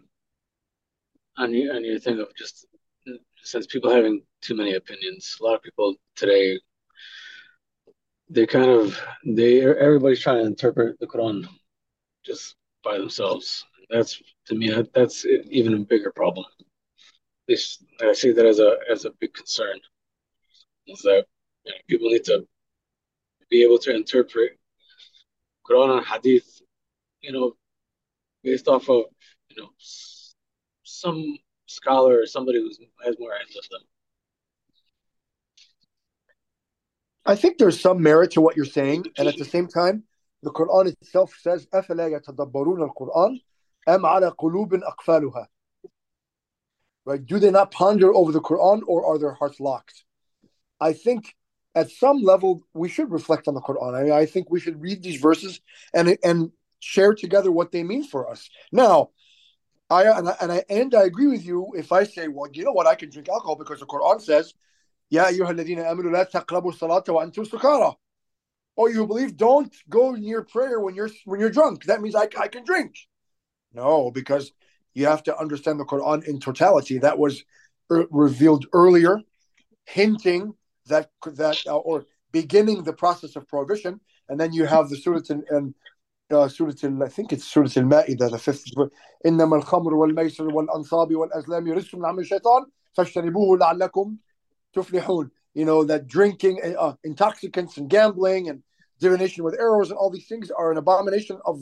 on 1.37 1.55
your 1.55 1.75
on 1.75 1.85
your 1.85 1.99
thing 1.99 2.21
of 2.21 2.29
just 2.37 2.67
since 3.43 3.67
people 3.67 3.91
having 3.91 4.23
too 4.43 4.55
many 4.55 4.75
opinions, 4.75 5.37
a 5.41 5.45
lot 5.45 5.55
of 5.55 5.63
people 5.63 5.95
today 6.17 6.59
they 8.29 8.47
kind 8.47 8.71
of 8.71 8.99
they 9.27 9.61
everybody's 9.63 10.21
trying 10.21 10.39
to 10.39 10.47
interpret 10.47 10.99
the 11.01 11.07
Quran 11.07 11.47
just 12.25 12.57
by 12.85 12.99
themselves. 12.99 13.65
That's 13.89 14.23
to 14.47 14.55
me 14.55 14.71
that, 14.71 14.93
that's 14.93 15.27
even 15.27 15.75
a 15.75 15.79
bigger 15.79 16.13
problem 16.13 16.47
this 17.51 17.83
I 18.01 18.13
see 18.13 18.31
that 18.31 18.47
as 18.47 18.61
a 18.61 18.77
as 18.91 19.05
a 19.05 19.11
big 19.21 19.35
concern. 19.35 19.77
Is 20.87 21.03
that 21.03 21.25
you 21.65 21.73
know, 21.73 21.79
people 21.89 22.09
need 22.09 22.25
to 22.25 22.47
be 23.51 23.63
able 23.65 23.79
to 23.79 23.95
interpret 23.95 24.53
Quran 25.69 25.99
and 25.99 26.07
Hadith, 26.07 26.63
you 27.21 27.33
know, 27.33 27.57
based 28.44 28.68
off 28.68 28.90
of 28.90 29.06
you 29.50 29.62
know 29.62 29.70
some 30.84 31.38
scholar 31.66 32.22
or 32.22 32.26
somebody 32.26 32.60
who 32.60 32.70
has 33.04 33.16
more 33.20 33.34
hands 33.34 33.54
with 33.56 33.68
them. 33.70 33.82
I 37.26 37.36
think 37.36 37.58
there's 37.58 37.80
some 37.80 38.02
merit 38.02 38.32
to 38.32 38.42
what 38.42 38.56
you're 38.56 38.66
saying, 38.66 39.06
and 39.18 39.28
at 39.28 39.38
the 39.38 39.46
same 39.46 39.68
time, 39.68 40.04
the 40.44 40.52
Quran 40.52 40.88
itself 40.88 41.34
says, 41.42 41.66
أَفَلَا 41.74 42.20
يَتَدَبَّرُونَ 42.20 42.88
الْقُرْآنَ 42.88 43.42
أَمْ 43.88 44.02
عَلَى 44.02 44.36
قُلُوبٍ 44.36 44.80
أَقْفَالُهَا 44.84 45.48
Right? 47.06 47.26
Do 47.26 47.40
they 47.40 47.52
not 47.52 47.72
ponder 47.72 48.14
over 48.14 48.32
the 48.32 48.42
Quran, 48.42 48.82
or 48.88 49.06
are 49.06 49.18
their 49.18 49.34
hearts 49.34 49.60
locked? 49.60 50.04
I 50.80 50.94
think 50.94 51.36
at 51.74 51.90
some 51.92 52.22
level 52.22 52.62
we 52.74 52.90
should 52.90 53.12
reflect 53.12 53.48
on 53.48 53.54
the 53.54 53.62
Quran. 53.62 54.00
I 54.00 54.04
mean, 54.04 54.12
I 54.12 54.26
think 54.26 54.50
we 54.50 54.60
should 54.60 54.82
read 54.82 55.04
these 55.04 55.20
verses 55.20 55.62
and 55.94 56.18
and 56.24 56.52
share 56.81 57.15
together 57.15 57.53
what 57.53 57.71
they 57.71 57.83
mean 57.83 58.05
for 58.05 58.29
us. 58.29 58.51
Now, 58.73 59.11
I 59.89 60.05
and 60.05 60.29
I 60.29 60.37
and 60.41 60.53
I, 60.53 60.65
and 60.69 60.95
I 60.95 61.03
agree 61.05 61.27
with 61.27 61.45
you 61.45 61.73
if 61.77 61.93
I 61.93 62.05
say, 62.05 62.29
well, 62.29 62.51
you 62.53 62.65
know 62.65 62.73
what, 62.73 62.87
I 62.87 62.95
can 62.95 63.11
drink 63.11 63.29
alcohol 63.29 63.57
because 63.57 63.81
the 63.81 63.87
Quran 63.87 64.21
says, 64.21 64.55
"Ya 65.09 65.27
ayyuhalladhina 65.27 65.85
amanu 65.85 66.13
la 66.13 66.25
taqrabu 66.25 66.77
salata 66.77 67.15
wa 67.15 67.25
antum 67.25 67.47
sukara." 67.47 67.95
Oh, 68.77 68.87
you 68.87 69.07
believe? 69.07 69.37
Don't 69.37 69.75
go 69.89 70.13
near 70.13 70.43
prayer 70.43 70.81
when 70.81 70.95
you're 70.95 71.11
when 71.25 71.41
you're 71.41 71.51
drunk. 71.51 71.85
That 71.85 72.01
means 72.01 72.15
I, 72.15 72.29
I 72.39 72.49
can 72.49 72.65
drink. 72.65 72.95
No, 73.75 74.11
because 74.11 74.53
you 74.95 75.07
have 75.07 75.23
to 75.25 75.37
understand 75.39 75.81
the 75.81 75.85
Quran 75.85 76.25
in 76.25 76.41
totality. 76.41 76.99
That 76.99 77.19
was 77.19 77.45
er, 77.91 78.07
revealed 78.11 78.67
earlier, 78.73 79.21
hinting 79.87 80.55
that 80.87 81.11
that 81.25 81.59
uh, 81.67 81.77
or 81.77 82.07
beginning 82.33 82.85
the 82.85 82.93
process 82.93 83.37
of 83.37 83.49
prohibition, 83.49 84.01
and 84.29 84.39
then 84.39 84.53
you 84.53 84.67
have 84.67 84.89
the 84.89 85.25
and, 85.31 85.45
and 85.51 85.75
uh, 86.32 86.48
surah 86.48 86.74
al, 86.84 87.04
I 87.04 87.08
think 87.10 87.34
it's 87.34 87.46
surah 87.46 87.70
al-Ma'idah, 87.76 88.32
the 88.32 88.38
fifth 88.38 88.66
إنما 89.26 89.56
الخمر 89.56 89.94
والميسر 89.94 90.48
والأنصاب 90.48 91.16
والأزلام 91.16 91.68
يرجس 91.68 91.96
من 91.96 92.06
عمل 92.06 92.20
الشيطان 92.20 92.66
فاجتنبوه 92.94 93.58
لعلكم 93.58 94.18
تفلحون 94.74 95.32
you 95.56 95.66
know 95.66 95.84
that 95.84 96.08
drinking 96.08 96.60
uh, 96.78 96.94
intoxicants 97.04 97.78
and 97.78 97.90
gambling 97.90 98.50
and 98.50 98.62
divination 99.00 99.44
with 99.44 99.56
arrows 99.60 99.90
and 99.90 99.98
all 99.98 100.12
these 100.12 100.28
things 100.28 100.52
are 100.52 100.72
an 100.72 100.78
abomination 100.78 101.40
of 101.46 101.60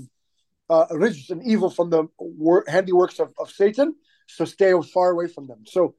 uh, 0.69 0.87
rijs 0.87 1.29
and 1.29 1.41
evil 1.43 1.69
from 1.69 1.89
the 1.89 2.07
wor- 2.19 2.65
handiworks 2.65 3.19
of, 3.19 3.31
of 3.39 3.49
Satan 3.49 3.95
so 4.27 4.45
stay 4.45 4.73
far 4.93 5.11
away 5.11 5.27
from 5.27 5.47
them 5.47 5.63
so 5.65 5.95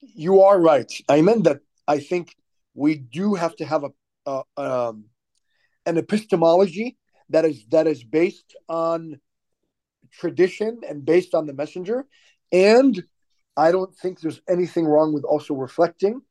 you 0.00 0.42
are 0.42 0.60
right. 0.60 0.90
I 1.08 1.22
meant 1.22 1.44
that 1.44 1.60
I 1.86 2.00
think 2.00 2.34
we 2.74 2.96
do 2.96 3.34
have 3.34 3.56
to 3.56 3.64
have 3.64 3.84
a, 3.84 3.90
a 4.26 4.42
um, 4.56 5.04
an 5.85 5.97
epistemology 5.97 6.97
that 7.29 7.45
is 7.45 7.65
that 7.69 7.87
is 7.87 8.03
based 8.03 8.55
on 8.69 9.19
tradition 10.11 10.81
and 10.87 11.05
based 11.05 11.33
on 11.33 11.47
the 11.47 11.53
messenger, 11.53 12.05
and 12.51 13.03
I 13.55 13.71
don't 13.71 13.95
think 13.95 14.19
there's 14.19 14.41
anything 14.49 14.85
wrong 14.85 15.13
with 15.13 15.23
also 15.23 15.53
reflecting, 15.53 16.21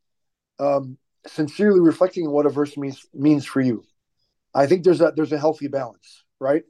um, 0.59 0.99
sincerely 1.26 1.80
reflecting 1.80 2.26
on 2.26 2.32
what 2.32 2.47
a 2.47 2.50
verse 2.50 2.76
means 2.76 3.06
means 3.14 3.44
for 3.47 3.61
you. 3.61 3.85
I 4.54 4.66
think 4.66 4.85
there's 4.85 5.00
a 5.00 5.12
there's 5.14 5.32
a 5.32 5.38
healthy 5.38 5.68
balance, 5.68 6.25
right? 6.40 6.64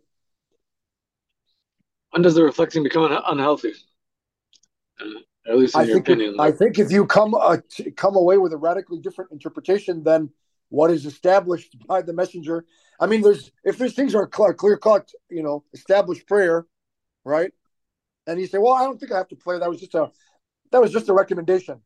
When 2.10 2.22
does 2.22 2.34
the 2.34 2.44
reflecting 2.44 2.82
become 2.82 3.10
unhealthy? 3.26 3.72
Uh, 5.00 5.20
at 5.50 5.58
least 5.58 5.74
in 5.74 5.80
I 5.80 5.84
your 5.84 5.94
think 5.94 6.08
opinion. 6.08 6.34
if, 6.34 6.40
I 6.40 6.52
think 6.52 6.78
if 6.78 6.92
you 6.92 7.06
come 7.06 7.34
uh, 7.34 7.58
come 7.96 8.16
away 8.16 8.38
with 8.38 8.52
a 8.52 8.56
radically 8.56 8.98
different 9.00 9.32
interpretation 9.32 10.04
than 10.04 10.30
what 10.72 10.90
is 10.90 11.04
established 11.04 11.76
by 11.86 12.00
the 12.00 12.14
messenger, 12.14 12.64
I 12.98 13.06
mean, 13.06 13.20
there's 13.20 13.52
if 13.62 13.76
there's 13.76 13.94
things 13.94 14.14
are 14.14 14.26
clear, 14.26 14.54
clear 14.54 14.78
cut, 14.78 15.10
you 15.28 15.42
know, 15.42 15.64
established 15.74 16.26
prayer, 16.26 16.66
right? 17.24 17.52
And 18.26 18.40
you 18.40 18.46
say, 18.46 18.56
well, 18.56 18.72
I 18.72 18.84
don't 18.84 18.98
think 18.98 19.12
I 19.12 19.18
have 19.18 19.28
to 19.28 19.36
pray. 19.36 19.58
That 19.58 19.68
was 19.68 19.80
just 19.80 19.94
a 19.94 20.10
that 20.70 20.80
was 20.80 20.90
just 20.90 21.10
a 21.10 21.12
recommendation. 21.12 21.82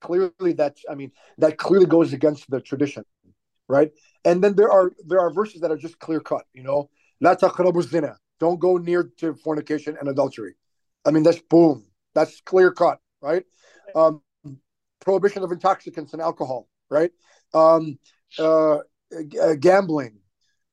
Clearly, 0.00 0.54
that's 0.54 0.82
I 0.90 0.94
mean 0.94 1.12
that 1.36 1.58
clearly 1.58 1.86
goes 1.86 2.14
against 2.14 2.48
the 2.50 2.60
tradition, 2.60 3.04
right? 3.68 3.90
And 4.24 4.42
then 4.42 4.56
there 4.56 4.72
are 4.72 4.92
there 5.06 5.20
are 5.20 5.30
verses 5.30 5.60
that 5.60 5.70
are 5.70 5.76
just 5.76 5.98
clear 5.98 6.20
cut. 6.20 6.46
You 6.54 6.62
know, 6.62 6.88
la. 7.20 7.34
Don't 8.38 8.60
go 8.60 8.76
near 8.78 9.10
to 9.18 9.34
fornication 9.34 9.96
and 10.00 10.08
adultery. 10.08 10.54
I 11.04 11.10
mean, 11.10 11.22
that's 11.22 11.40
boom. 11.40 11.84
That's 12.14 12.40
clear 12.42 12.70
cut, 12.72 12.98
right? 13.20 13.44
Um, 13.94 14.22
prohibition 15.00 15.42
of 15.42 15.52
intoxicants 15.52 16.12
and 16.12 16.20
alcohol, 16.20 16.68
right? 16.90 17.10
Um, 17.54 17.98
uh, 18.38 18.76
uh, 18.76 19.54
gambling, 19.58 20.18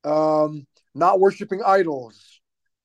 um, 0.03 0.67
not 0.93 1.20
worshiping 1.20 1.62
idols. 1.65 2.41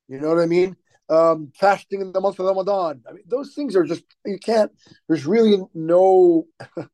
You 0.09 0.21
know 0.21 0.29
what 0.29 0.43
I 0.43 0.47
mean? 0.47 0.77
Um, 1.09 1.53
fasting 1.55 2.01
in 2.01 2.13
the 2.13 2.21
month 2.21 2.39
of 2.39 2.47
Ramadan. 2.47 3.03
I 3.09 3.13
mean, 3.13 3.25
those 3.27 3.55
things 3.55 3.77
are 3.77 3.85
just 3.85 4.05
you 4.25 4.39
can't. 4.39 4.73
There's 5.09 5.27
really 5.27 5.59
no. 5.75 6.47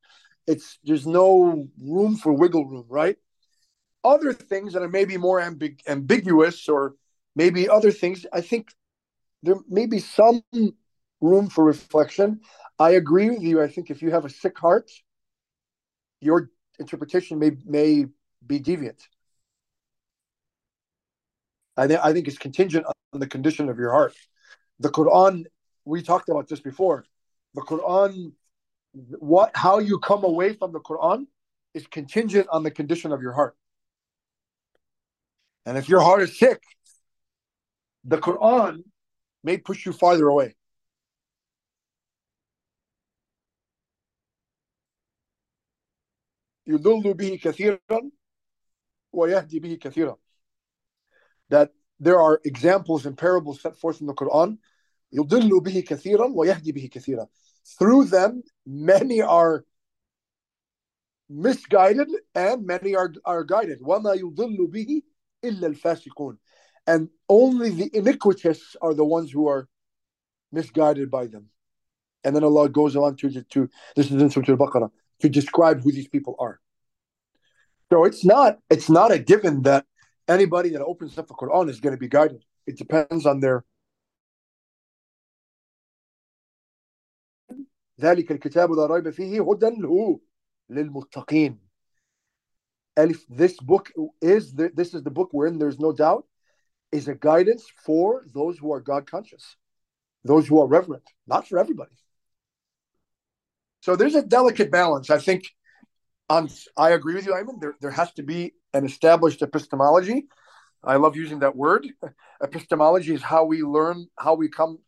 it's 0.47 0.79
there's 0.83 1.07
no 1.07 1.67
room 1.81 2.15
for 2.15 2.33
wiggle 2.33 2.65
room, 2.65 2.85
right? 2.89 3.17
Other 4.03 4.33
things 4.33 4.73
that 4.73 4.83
are 4.83 4.89
maybe 4.89 5.17
more 5.17 5.41
ambig- 5.41 5.81
ambiguous, 5.87 6.69
or 6.69 6.95
maybe 7.35 7.67
other 7.67 7.91
things. 7.91 8.25
I 8.31 8.41
think 8.41 8.69
there 9.43 9.55
may 9.69 9.85
be 9.85 9.99
some 9.99 10.43
room 11.21 11.49
for 11.49 11.63
reflection. 11.63 12.41
I 12.79 12.91
agree 12.91 13.29
with 13.29 13.41
you. 13.41 13.61
I 13.61 13.67
think 13.67 13.89
if 13.89 14.01
you 14.01 14.11
have 14.11 14.25
a 14.25 14.29
sick 14.29 14.57
heart, 14.57 14.89
your 16.21 16.49
interpretation 16.79 17.39
may 17.39 17.51
may 17.65 18.05
be 18.45 18.59
deviant. 18.59 18.99
I 21.77 21.87
think 21.87 21.99
I 22.03 22.13
think 22.13 22.27
it's 22.27 22.37
contingent 22.37 22.85
on 23.13 23.19
the 23.19 23.27
condition 23.27 23.69
of 23.69 23.77
your 23.77 23.91
heart. 23.91 24.13
The 24.79 24.89
Quran, 24.89 25.45
we 25.85 26.01
talked 26.01 26.29
about 26.29 26.47
this 26.47 26.59
before. 26.59 27.05
The 27.53 27.61
Quran, 27.61 28.33
what 28.93 29.51
how 29.55 29.79
you 29.79 29.99
come 29.99 30.23
away 30.23 30.53
from 30.53 30.71
the 30.71 30.79
Quran 30.79 31.27
is 31.73 31.87
contingent 31.87 32.47
on 32.49 32.63
the 32.63 32.71
condition 32.71 33.11
of 33.11 33.21
your 33.21 33.33
heart. 33.33 33.55
And 35.65 35.77
if 35.77 35.89
your 35.89 36.01
heart 36.01 36.21
is 36.21 36.37
sick, 36.37 36.61
the 38.03 38.17
Quran 38.17 38.83
may 39.43 39.57
push 39.57 39.85
you 39.85 39.93
farther 39.93 40.27
away. 40.27 40.54
يضل 46.66 47.14
به 47.14 47.40
كثيرا 47.42 48.10
ويهدي 49.12 49.60
به 49.60 49.74
كثيرا 49.74 50.16
that 51.48 51.70
there 51.98 52.20
are 52.20 52.40
examples 52.44 53.06
and 53.06 53.18
parables 53.18 53.60
set 53.60 53.76
forth 53.76 54.00
in 54.00 54.06
the 54.06 54.14
Quran 54.14 54.58
يضل 55.12 55.60
به 55.60 55.80
كثيرا 55.80 56.32
ويهدي 56.34 56.72
به 56.72 56.88
كثيرا 56.92 57.28
through 57.78 58.04
them 58.04 58.42
many 58.66 59.20
are 59.20 59.64
misguided 61.28 62.08
and 62.34 62.66
many 62.66 62.94
are, 62.94 63.12
are 63.24 63.44
guided 63.44 63.80
وما 63.82 64.14
يضل 64.14 64.66
به 64.70 65.02
إلا 65.44 65.66
الفاسقون 65.66 66.38
and 66.86 67.08
only 67.28 67.70
the 67.70 67.90
iniquitous 67.94 68.76
are 68.80 68.94
the 68.94 69.04
ones 69.04 69.30
who 69.30 69.48
are 69.48 69.68
misguided 70.52 71.10
by 71.10 71.26
them 71.26 71.46
and 72.24 72.34
then 72.36 72.44
Allah 72.44 72.68
goes 72.68 72.96
on 72.96 73.16
to, 73.16 73.42
to 73.42 73.68
this 73.96 74.10
is 74.10 74.20
in 74.22 74.30
Surah 74.30 74.50
Al-Baqarah 74.50 74.90
to 75.20 75.28
describe 75.28 75.82
who 75.82 75.92
these 75.92 76.08
people 76.08 76.36
are. 76.38 76.60
So 77.90 78.04
it's 78.04 78.24
not 78.24 78.58
it's 78.70 78.88
not 78.88 79.10
a 79.12 79.18
given 79.18 79.62
that 79.62 79.84
anybody 80.28 80.70
that 80.70 80.82
opens 80.82 81.18
up 81.18 81.26
the 81.26 81.34
Quran 81.34 81.68
is 81.68 81.80
going 81.80 81.94
to 81.94 81.98
be 81.98 82.08
guided. 82.08 82.44
It 82.66 82.78
depends 82.78 83.26
on 83.26 83.40
their 83.40 83.64
ذلك 88.00 88.32
الكتاب 88.32 88.72
لا 88.72 88.86
ريب 88.86 89.10
فيه 89.10 89.42
هدى 89.42 89.70
للمتقين. 90.70 91.58
Elif, 92.98 93.24
this 93.28 93.58
book 93.60 93.92
is 94.20 94.52
the, 94.54 94.70
this 94.74 94.94
is 94.94 95.02
the 95.02 95.10
book 95.10 95.28
wherein 95.32 95.58
there's 95.58 95.78
no 95.78 95.92
doubt 95.92 96.24
is 96.92 97.08
a 97.08 97.14
guidance 97.14 97.66
for 97.84 98.24
those 98.34 98.58
who 98.58 98.72
are 98.72 98.80
God 98.80 99.06
conscious, 99.06 99.56
those 100.24 100.46
who 100.48 100.60
are 100.60 100.66
reverent, 100.66 101.04
not 101.26 101.46
for 101.46 101.58
everybody. 101.58 101.92
So 103.85 103.95
there's 103.95 104.15
a 104.15 104.23
delicate 104.23 104.71
balance. 104.71 105.11
I 105.11 105.19
think 105.19 105.43
on 106.27 106.49
I 106.75 106.89
agree 106.93 107.13
with 107.13 107.27
you, 107.27 107.33
Ayman. 107.33 107.61
There 107.61 107.75
there 107.81 107.91
has 107.91 108.11
to 108.13 108.23
be 108.23 108.55
an 108.73 108.83
established 108.83 109.43
epistemology. 109.43 110.25
I 110.83 110.95
love 110.95 111.15
using 111.15 111.41
that 111.41 111.55
word. 111.55 111.85
Epistemology 112.41 113.13
is 113.13 113.21
how 113.21 113.45
we 113.45 113.61
learn, 113.61 114.07
how 114.17 114.33
we 114.33 114.49
come 114.49 114.79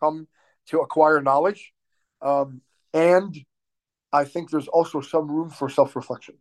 come 0.00 0.28
to 0.68 0.80
acquire 0.80 1.20
knowledge. 1.20 1.74
Um, 2.22 2.62
and 2.94 3.36
I 4.14 4.24
think 4.24 4.48
there's 4.50 4.68
also 4.68 5.02
some 5.02 5.30
room 5.30 5.50
for 5.50 5.68
self-reflection. 5.68 6.36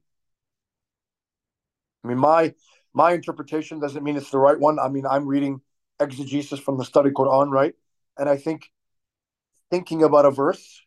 I 2.05 2.07
mean, 2.07 2.19
my 2.19 2.53
my 2.93 3.11
interpretation 3.11 3.81
doesn't 3.81 4.01
mean 4.01 4.15
it's 4.15 4.31
the 4.31 4.39
right 4.39 4.57
one. 4.57 4.79
I 4.79 4.87
mean, 4.87 5.05
I'm 5.05 5.27
reading 5.27 5.59
exegesis 5.99 6.61
from 6.61 6.77
the 6.77 6.85
study 6.85 7.09
Quran, 7.09 7.49
right? 7.49 7.75
And 8.17 8.29
I 8.29 8.37
think 8.37 8.71
thinking 9.69 10.03
about 10.03 10.23
a 10.25 10.31
verse 10.31 10.84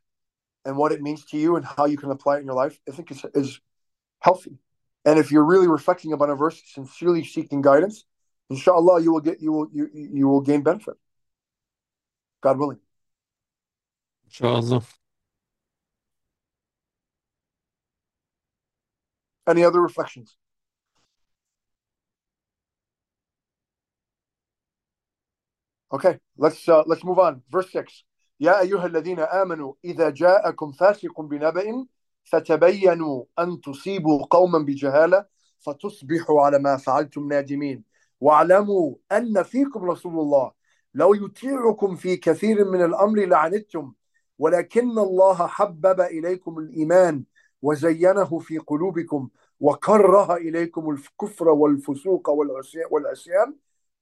and 0.65 0.77
what 0.77 0.93
it 0.93 1.01
means 1.03 1.25
to 1.27 1.39
you 1.39 1.57
and 1.57 1.65
how 1.65 1.87
you 1.87 1.97
can 1.97 2.11
apply 2.11 2.37
it 2.37 2.41
in 2.41 2.47
your 2.47 2.55
life, 2.55 2.79
I 2.89 2.93
think 2.93 3.11
is, 3.11 3.25
is 3.35 3.61
healthy. 4.21 4.59
And 5.05 5.19
if 5.19 5.31
you're 5.33 5.45
really 5.45 5.69
reflecting 5.69 6.13
upon 6.13 6.31
a 6.31 6.35
verse, 6.35 6.61
sincerely 6.67 7.25
seeking 7.25 7.63
guidance, 7.63 8.05
inshallah, 8.51 9.01
you 9.01 9.13
will 9.13 9.21
get 9.21 9.41
you 9.41 9.53
will 9.53 9.69
you 9.73 9.89
you 9.93 10.29
will 10.29 10.41
gain 10.41 10.63
benefit. 10.63 10.95
God 12.41 12.59
willing. 12.59 12.79
Inshallah. 14.27 14.83
Any 19.47 19.65
other 19.65 19.81
reflections? 19.81 20.37
Okay, 25.91 26.19
let's 26.37 26.69
uh, 26.69 26.83
let's 26.87 27.03
move 27.03 27.19
on. 27.19 27.43
Verse 27.51 27.73
six. 27.73 28.05
يا 28.41 28.61
أيها 28.61 28.87
الذين 28.87 29.21
آمنوا 29.21 29.73
إذا 29.85 30.11
جاءكم 30.11 30.73
فاسق 30.73 31.21
بنبأ 31.21 31.87
فتبينوا 32.25 33.25
أن 33.39 33.61
تصيبوا 33.61 34.27
قوما 34.31 34.59
بجهالة 34.59 35.27
فتصبحوا 35.59 36.43
على 36.43 36.59
ما 36.59 36.77
فعلتم 36.77 37.29
نادمين. 37.29 37.85
واعلموا 38.21 38.95
أن 39.13 39.43
فيكم 39.43 39.91
رسول 39.91 40.21
الله. 40.21 40.53
لو 40.95 41.15
يطيعكم 41.15 41.97
في 41.97 42.17
كثير 42.17 42.65
من 42.65 42.85
الأمر 42.85 43.19
لعنتم 43.27 43.93
ولكن 44.39 44.99
الله 44.99 45.47
حبب 45.47 46.01
إليكم 46.01 46.59
الإيمان 46.59 47.25
وزينه 47.63 48.39
في 48.39 48.59
قلوبكم 48.59 49.29
وكره 49.61 50.37
إليكم 50.37 50.91
الكفر 50.91 51.49
والفسوق 51.49 52.31
والعصيان. 52.91 53.55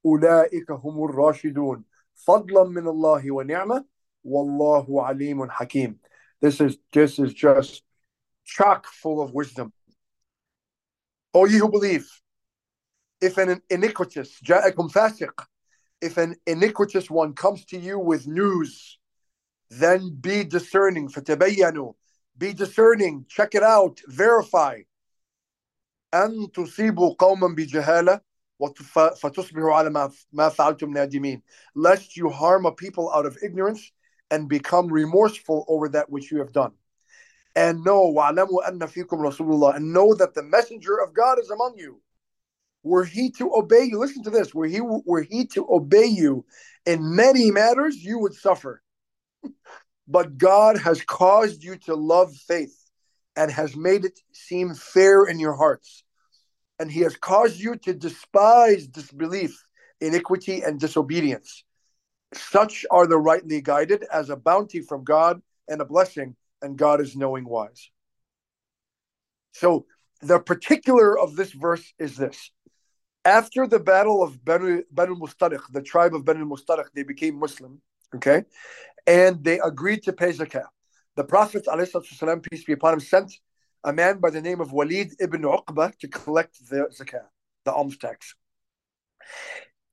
أولئك 0.06 0.70
هم 0.70 1.04
الراشدون. 1.04 1.84
فضلا 2.14 2.64
من 2.64 2.88
الله 2.88 3.32
ونعمة. 3.32 3.95
والله 4.25 5.03
عليم 5.03 5.49
حكيم 5.49 5.99
This 6.41 6.59
is 6.59 6.77
this 6.91 7.19
is 7.19 7.33
just 7.33 7.83
chock 8.45 8.87
full 8.87 9.21
of 9.21 9.33
wisdom. 9.33 9.71
O 11.33 11.45
ye 11.45 11.59
who 11.59 11.69
believe, 11.69 12.09
if 13.21 13.37
an 13.37 13.61
iniquitous, 13.69 14.41
جاءكم 14.41 14.91
فاسق, 14.91 15.45
if 16.01 16.17
an 16.17 16.35
iniquitous 16.47 17.09
one 17.09 17.33
comes 17.33 17.63
to 17.65 17.77
you 17.77 17.99
with 17.99 18.27
news, 18.27 18.97
then 19.69 20.17
be 20.19 20.43
discerning. 20.43 21.09
فتبينوا, 21.09 21.93
be 22.37 22.53
discerning, 22.53 23.25
check 23.29 23.53
it 23.53 23.63
out, 23.63 24.01
verify. 24.07 24.81
أن 26.13 26.51
تصيبوا 26.51 27.15
قوما 27.19 27.55
بجهالة 27.55 28.21
فتصبحوا 29.15 29.73
على 29.73 29.89
ما 29.89 30.11
ما 30.31 30.49
فعلتم 30.49 30.91
نادمين 30.91 31.41
lest 31.75 32.17
you 32.17 32.29
harm 32.29 32.65
a 32.65 32.71
people 32.71 33.11
out 33.13 33.25
of 33.25 33.37
ignorance 33.41 33.91
and 34.29 34.49
become 34.49 34.87
remorseful 34.87 35.65
over 35.67 35.89
that 35.89 36.09
which 36.09 36.31
you 36.31 36.39
have 36.39 36.53
done 36.53 36.71
and 37.55 37.83
know 37.83 38.13
وَعْلَمُوا 38.13 38.69
أَنَّ 38.69 38.79
فِيكُمْ 38.79 39.07
رَسُولُ 39.07 39.39
اللَّهِ 39.39 39.75
and 39.75 39.93
know 39.93 40.13
that 40.15 40.33
the 40.33 40.43
messenger 40.43 40.97
of 40.97 41.13
God 41.13 41.39
is 41.39 41.49
among 41.49 41.77
you 41.77 42.01
were 42.83 43.05
he 43.05 43.29
to 43.31 43.51
obey 43.53 43.83
you 43.83 43.99
listen 43.99 44.23
to 44.23 44.29
this 44.29 44.53
were 44.53 44.67
he 44.67 44.81
were 44.81 45.21
he 45.21 45.45
to 45.45 45.67
obey 45.69 46.05
you 46.05 46.45
in 46.85 47.15
many 47.15 47.51
matters 47.51 47.97
you 47.97 48.19
would 48.19 48.33
suffer 48.33 48.81
but 50.07 50.37
God 50.37 50.77
has 50.77 51.01
caused 51.03 51.63
you 51.63 51.77
to 51.85 51.95
love 51.95 52.35
faith 52.35 52.75
and 53.35 53.51
has 53.51 53.75
made 53.75 54.05
it 54.05 54.19
seem 54.33 54.73
fair 54.73 55.25
in 55.25 55.39
your 55.39 55.53
hearts 55.53 56.03
and 56.81 56.91
he 56.91 57.01
has 57.01 57.15
caused 57.15 57.59
you 57.59 57.75
to 57.75 57.93
despise 57.93 58.87
disbelief, 58.87 59.63
iniquity, 59.99 60.63
and 60.63 60.79
disobedience. 60.79 61.63
such 62.36 62.84
are 62.90 63.06
the 63.06 63.18
rightly 63.18 63.60
guided 63.60 64.04
as 64.12 64.30
a 64.30 64.36
bounty 64.36 64.80
from 64.80 65.04
God 65.04 65.40
and 65.68 65.80
a 65.80 65.84
blessing, 65.84 66.36
and 66.62 66.76
God 66.76 67.00
is 67.00 67.16
knowing 67.16 67.48
wise. 67.48 67.90
So, 69.52 69.86
the 70.22 70.38
particular 70.38 71.18
of 71.18 71.36
this 71.36 71.52
verse 71.52 71.92
is 71.98 72.16
this. 72.16 72.50
After 73.24 73.66
the 73.66 73.80
battle 73.80 74.22
of 74.22 74.44
Banu, 74.44 74.82
Banu 74.90 75.16
Mustaliq, 75.16 75.60
the 75.72 75.82
tribe 75.82 76.14
of 76.14 76.24
Banu 76.24 76.46
Mustaliq, 76.46 76.86
they 76.94 77.02
became 77.02 77.38
Muslim, 77.38 77.80
okay? 78.14 78.44
And 79.06 79.42
they 79.42 79.58
agreed 79.58 80.04
to 80.04 80.12
pay 80.12 80.32
zakah. 80.32 80.66
The 81.16 81.24
Prophet, 81.24 81.64
ﷺ, 81.66 82.42
peace 82.50 82.64
be 82.64 82.74
upon 82.74 82.94
him, 82.94 83.00
sent 83.00 83.32
a 83.82 83.92
man 83.92 84.18
by 84.18 84.30
the 84.30 84.42
name 84.42 84.60
of 84.60 84.72
Walid 84.72 85.14
ibn 85.18 85.42
Uqba 85.42 85.96
to 85.98 86.08
collect 86.08 86.68
the 86.68 86.88
zakat, 86.92 87.26
the 87.64 87.72
alms 87.72 87.96
tax. 87.96 88.34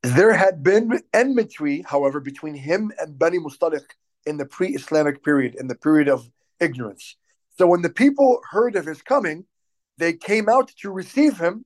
There 0.04 0.34
had 0.34 0.64
been 0.64 1.02
enmity, 1.14 1.82
however, 1.88 2.20
between 2.20 2.56
him 2.56 2.92
and 3.00 3.18
Bani 3.18 3.40
Mustaliq 3.40 3.86
in 4.26 4.36
the 4.36 4.46
pre 4.46 4.76
Islamic 4.76 5.24
period, 5.24 5.56
in 5.56 5.68
the 5.68 5.76
period 5.76 6.10
of 6.10 6.30
ignorance. 6.60 7.16
So 7.58 7.68
when 7.68 7.82
the 7.82 7.90
people 7.90 8.42
heard 8.50 8.76
of 8.76 8.86
his 8.86 9.02
coming, 9.02 9.46
they 9.98 10.14
came 10.14 10.50
out 10.50 10.74
to 10.82 10.92
receive 10.92 11.38
him 11.38 11.66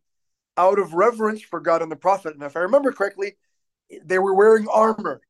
out 0.55 0.77
of 0.77 0.93
reverence 0.93 1.41
for 1.41 1.59
God 1.59 1.81
and 1.81 1.91
the 1.91 1.95
Prophet. 1.95 2.35
And 2.35 2.43
if 2.43 2.55
I 2.55 2.59
remember 2.61 2.91
correctly, 2.91 3.37
they 4.03 4.19
were 4.19 4.35
wearing 4.35 4.67
armor. 4.67 5.21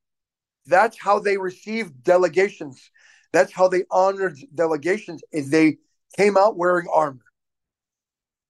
That's 0.65 0.98
how 1.00 1.20
they 1.20 1.38
received 1.38 2.04
delegations. 2.04 2.91
That's 3.32 3.54
how 3.54 3.70
they 3.70 3.84
honored 3.89 4.38
delegations. 4.54 5.22
Is 5.32 5.50
they 5.50 5.78
came 6.17 6.36
out 6.36 6.58
wearing 6.58 6.88
armor. 6.93 7.24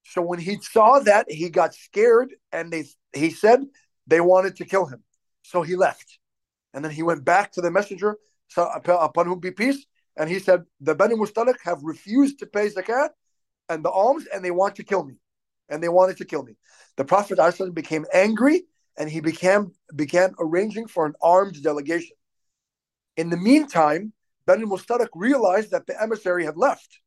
So 0.05 0.21
when 0.21 0.39
he 0.39 0.57
saw 0.61 0.99
that, 0.99 1.29
he 1.29 1.49
got 1.49 1.75
scared, 1.75 2.33
and 2.51 2.71
they 2.71 2.85
he 3.13 3.29
said 3.29 3.65
they 4.07 4.21
wanted 4.21 4.55
to 4.57 4.65
kill 4.65 4.85
him. 4.85 5.03
So 5.43 5.61
he 5.61 5.75
left, 5.75 6.19
and 6.73 6.83
then 6.83 6.91
he 6.91 7.03
went 7.03 7.23
back 7.23 7.51
to 7.53 7.61
the 7.61 7.71
messenger, 7.71 8.17
upon 8.55 9.27
whom 9.27 9.39
be 9.39 9.51
peace, 9.51 9.85
and 10.15 10.29
he 10.29 10.39
said, 10.39 10.65
"The 10.81 10.95
Bani 10.95 11.15
Mustalik 11.15 11.59
have 11.63 11.83
refused 11.83 12.39
to 12.39 12.47
pay 12.47 12.69
zakat 12.69 13.09
and 13.69 13.83
the 13.83 13.91
alms, 13.91 14.25
and 14.33 14.43
they 14.43 14.51
want 14.51 14.75
to 14.77 14.83
kill 14.83 15.03
me, 15.03 15.15
and 15.69 15.81
they 15.81 15.89
wanted 15.89 16.17
to 16.17 16.25
kill 16.25 16.43
me." 16.43 16.57
The 16.95 17.05
Prophet 17.05 17.37
ﷺ 17.37 17.73
became 17.73 18.05
angry, 18.13 18.65
and 18.97 19.09
he 19.09 19.19
began 19.19 19.71
began 19.95 20.33
arranging 20.39 20.87
for 20.87 21.05
an 21.05 21.13
armed 21.21 21.61
delegation. 21.61 22.17
In 23.15 23.29
the 23.29 23.37
meantime, 23.37 24.13
Bani 24.45 24.65
Mustalik 24.65 25.09
realized 25.13 25.71
that 25.71 25.85
the 25.87 26.01
emissary 26.01 26.45
had 26.45 26.57
left. 26.57 26.99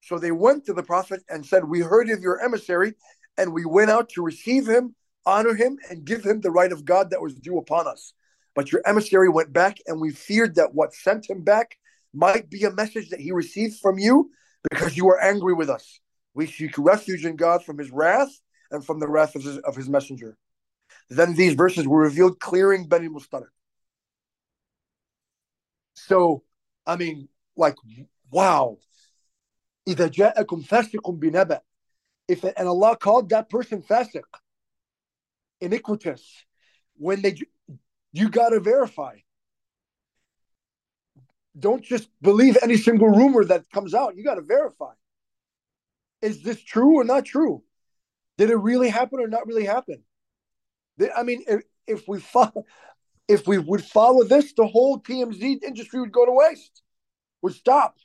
So 0.00 0.18
they 0.18 0.32
went 0.32 0.64
to 0.64 0.72
the 0.72 0.82
Prophet 0.82 1.22
and 1.28 1.44
said, 1.44 1.64
We 1.64 1.80
heard 1.80 2.08
of 2.08 2.20
your 2.20 2.40
emissary, 2.40 2.94
and 3.36 3.52
we 3.52 3.64
went 3.66 3.90
out 3.90 4.08
to 4.10 4.22
receive 4.22 4.66
him, 4.66 4.94
honor 5.26 5.54
him 5.54 5.78
and 5.88 6.04
give 6.04 6.24
him 6.24 6.40
the 6.40 6.50
right 6.50 6.72
of 6.72 6.84
God 6.84 7.10
that 7.10 7.20
was 7.22 7.34
due 7.34 7.58
upon 7.58 7.86
us. 7.86 8.12
But 8.54 8.72
your 8.72 8.82
emissary 8.84 9.28
went 9.28 9.52
back, 9.52 9.78
and 9.86 10.00
we 10.00 10.10
feared 10.10 10.56
that 10.56 10.74
what 10.74 10.94
sent 10.94 11.28
him 11.28 11.42
back 11.42 11.78
might 12.12 12.50
be 12.50 12.64
a 12.64 12.70
message 12.70 13.10
that 13.10 13.20
he 13.20 13.32
received 13.32 13.78
from 13.78 13.98
you 13.98 14.30
because 14.70 14.96
you 14.96 15.06
were 15.06 15.20
angry 15.20 15.54
with 15.54 15.70
us. 15.70 16.00
We 16.34 16.46
seek 16.46 16.76
refuge 16.76 17.24
in 17.24 17.36
God 17.36 17.64
from 17.64 17.78
his 17.78 17.90
wrath 17.90 18.30
and 18.70 18.84
from 18.84 19.00
the 19.00 19.08
wrath 19.08 19.34
of 19.34 19.42
his, 19.42 19.58
of 19.58 19.76
his 19.76 19.88
messenger. 19.88 20.36
Then 21.08 21.34
these 21.34 21.54
verses 21.54 21.86
were 21.86 22.00
revealed, 22.00 22.40
clearing 22.40 22.88
Beni 22.88 23.08
Mustarak. 23.08 23.48
So, 25.94 26.42
I 26.86 26.96
mean, 26.96 27.28
like, 27.56 27.76
wow. 28.30 28.78
If, 29.86 30.00
and 32.44 32.68
Allah 32.68 32.96
called 32.96 33.30
that 33.30 33.48
person 33.48 33.82
fasiq 33.82 34.22
iniquitous, 35.60 36.44
when 36.96 37.22
they 37.22 37.36
you 38.12 38.28
gotta 38.28 38.60
verify. 38.60 39.16
Don't 41.58 41.82
just 41.82 42.08
believe 42.22 42.56
any 42.62 42.76
single 42.76 43.08
rumor 43.08 43.44
that 43.44 43.70
comes 43.70 43.94
out. 43.94 44.16
You 44.16 44.24
gotta 44.24 44.42
verify. 44.42 44.92
Is 46.22 46.42
this 46.42 46.62
true 46.62 47.00
or 47.00 47.04
not 47.04 47.24
true? 47.24 47.62
Did 48.38 48.50
it 48.50 48.56
really 48.56 48.88
happen 48.88 49.20
or 49.20 49.28
not 49.28 49.46
really 49.46 49.64
happen? 49.64 50.02
I 51.16 51.22
mean, 51.22 51.44
if, 51.46 51.62
if 51.86 52.08
we 52.08 52.20
follow, 52.20 52.64
if 53.28 53.46
we 53.46 53.58
would 53.58 53.84
follow 53.84 54.24
this, 54.24 54.52
the 54.52 54.66
whole 54.66 55.00
TMZ 55.00 55.62
industry 55.62 56.00
would 56.00 56.12
go 56.12 56.26
to 56.26 56.32
waste, 56.32 56.82
would 57.42 57.54
stop. 57.54 57.96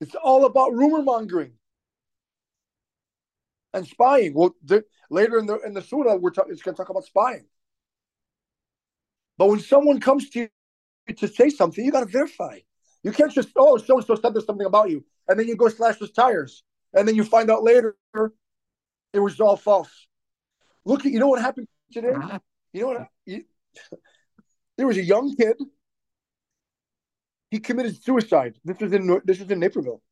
It's 0.00 0.14
all 0.14 0.46
about 0.46 0.72
rumor 0.72 1.02
mongering 1.02 1.52
and 3.74 3.86
spying. 3.86 4.34
Well, 4.34 4.54
later 5.10 5.38
in 5.38 5.46
the 5.46 5.58
in 5.60 5.74
the 5.74 5.82
surah, 5.82 6.16
we're 6.16 6.30
ta- 6.30 6.44
it's 6.48 6.62
going 6.62 6.74
to 6.74 6.80
talk 6.80 6.90
about 6.90 7.04
spying. 7.04 7.46
But 9.38 9.48
when 9.48 9.60
someone 9.60 10.00
comes 10.00 10.30
to 10.30 10.40
you 10.40 11.14
to 11.14 11.28
say 11.28 11.50
something, 11.50 11.84
you 11.84 11.90
got 11.90 12.00
to 12.00 12.06
verify. 12.06 12.58
You 13.02 13.12
can't 13.12 13.32
just 13.32 13.48
oh, 13.56 13.78
so 13.78 13.98
and 13.98 14.06
so 14.06 14.14
said 14.14 14.34
there's 14.34 14.46
something 14.46 14.66
about 14.66 14.90
you, 14.90 15.04
and 15.28 15.38
then 15.38 15.48
you 15.48 15.56
go 15.56 15.68
slash 15.68 15.98
his 15.98 16.10
tires, 16.10 16.62
and 16.92 17.08
then 17.08 17.14
you 17.14 17.24
find 17.24 17.50
out 17.50 17.62
later 17.62 17.96
it 19.12 19.18
was 19.18 19.40
all 19.40 19.56
false. 19.56 20.06
Look 20.84 21.06
at 21.06 21.12
you 21.12 21.18
know 21.18 21.28
what 21.28 21.40
happened 21.40 21.68
today. 21.92 22.12
Ah. 22.14 22.40
You 22.72 22.82
know 22.82 22.86
what? 22.88 23.08
You, 23.26 23.44
there 24.76 24.86
was 24.86 24.96
a 24.96 25.02
young 25.02 25.34
kid 25.34 25.56
he 27.50 27.58
committed 27.58 28.02
suicide. 28.02 28.58
This 28.64 28.78
was 28.78 28.92
in 28.92 29.20
this 29.24 29.40
was 29.40 29.50
in 29.50 29.58
Naperville. 29.58 30.02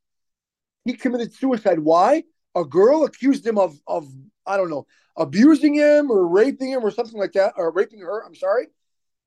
He 0.85 0.95
committed 0.95 1.33
suicide. 1.33 1.79
Why? 1.79 2.25
A 2.55 2.65
girl 2.65 3.05
accused 3.05 3.47
him 3.47 3.59
of 3.59 3.79
of 3.87 4.09
I 4.47 4.57
don't 4.57 4.71
know 4.71 4.87
abusing 5.17 5.75
him 5.75 6.11
or 6.11 6.27
raping 6.29 6.71
him 6.71 6.85
or 6.85 6.91
something 6.91 7.19
like 7.21 7.33
that, 7.33 7.55
or 7.57 7.71
raping 7.73 8.01
her. 8.01 8.25
I'm 8.25 8.35
sorry. 8.35 8.69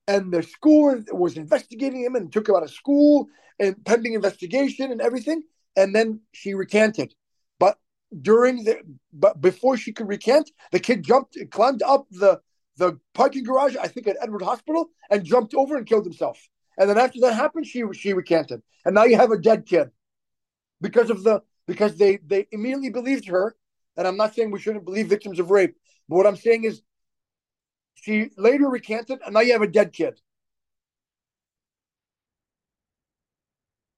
and 0.07 0.31
the 0.33 0.43
school 0.43 1.01
was 1.11 1.37
investigating 1.37 2.03
him 2.03 2.15
and 2.15 2.31
took 2.31 2.49
him 2.49 2.55
out 2.55 2.63
of 2.63 2.71
school 2.71 3.27
and 3.59 3.83
pending 3.85 4.13
investigation 4.13 4.91
and 4.91 5.01
everything. 5.01 5.43
And 5.75 5.95
then 5.95 6.21
she 6.33 6.53
recanted. 6.53 7.13
But 7.59 7.77
during 8.21 8.63
the 8.65 8.81
but 9.13 9.39
before 9.41 9.77
she 9.77 9.93
could 9.93 10.07
recant, 10.07 10.51
the 10.71 10.79
kid 10.79 11.03
jumped, 11.03 11.37
climbed 11.51 11.83
up 11.83 12.07
the 12.11 12.41
the 12.77 12.99
parking 13.13 13.43
garage, 13.43 13.75
I 13.77 13.87
think 13.87 14.07
at 14.07 14.17
Edward 14.21 14.41
Hospital, 14.43 14.89
and 15.09 15.23
jumped 15.23 15.53
over 15.53 15.77
and 15.77 15.85
killed 15.85 16.05
himself. 16.05 16.49
And 16.77 16.89
then 16.89 16.97
after 16.97 17.19
that 17.21 17.33
happened, 17.35 17.67
she 17.67 17.83
she 17.93 18.13
recanted. 18.13 18.61
And 18.85 18.95
now 18.95 19.03
you 19.05 19.17
have 19.17 19.31
a 19.31 19.37
dead 19.37 19.65
kid 19.65 19.91
because 20.81 21.09
of 21.09 21.23
the 21.23 21.41
because 21.71 21.95
they 21.95 22.17
they 22.17 22.47
immediately 22.51 22.89
believed 22.89 23.27
her. 23.29 23.55
And 23.95 24.05
I'm 24.05 24.17
not 24.17 24.35
saying 24.35 24.51
we 24.51 24.59
shouldn't 24.59 24.83
believe 24.83 25.07
victims 25.07 25.39
of 25.39 25.51
rape, 25.51 25.75
but 26.09 26.17
what 26.17 26.27
I'm 26.27 26.35
saying 26.35 26.65
is 26.65 26.81
she 27.95 28.29
later 28.37 28.67
recanted, 28.67 29.19
and 29.23 29.33
now 29.33 29.39
you 29.39 29.53
have 29.53 29.61
a 29.61 29.67
dead 29.67 29.93
kid. 29.93 30.19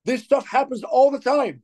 This 0.06 0.24
stuff 0.24 0.46
happens 0.46 0.84
all 0.84 1.10
the 1.10 1.20
time. 1.20 1.64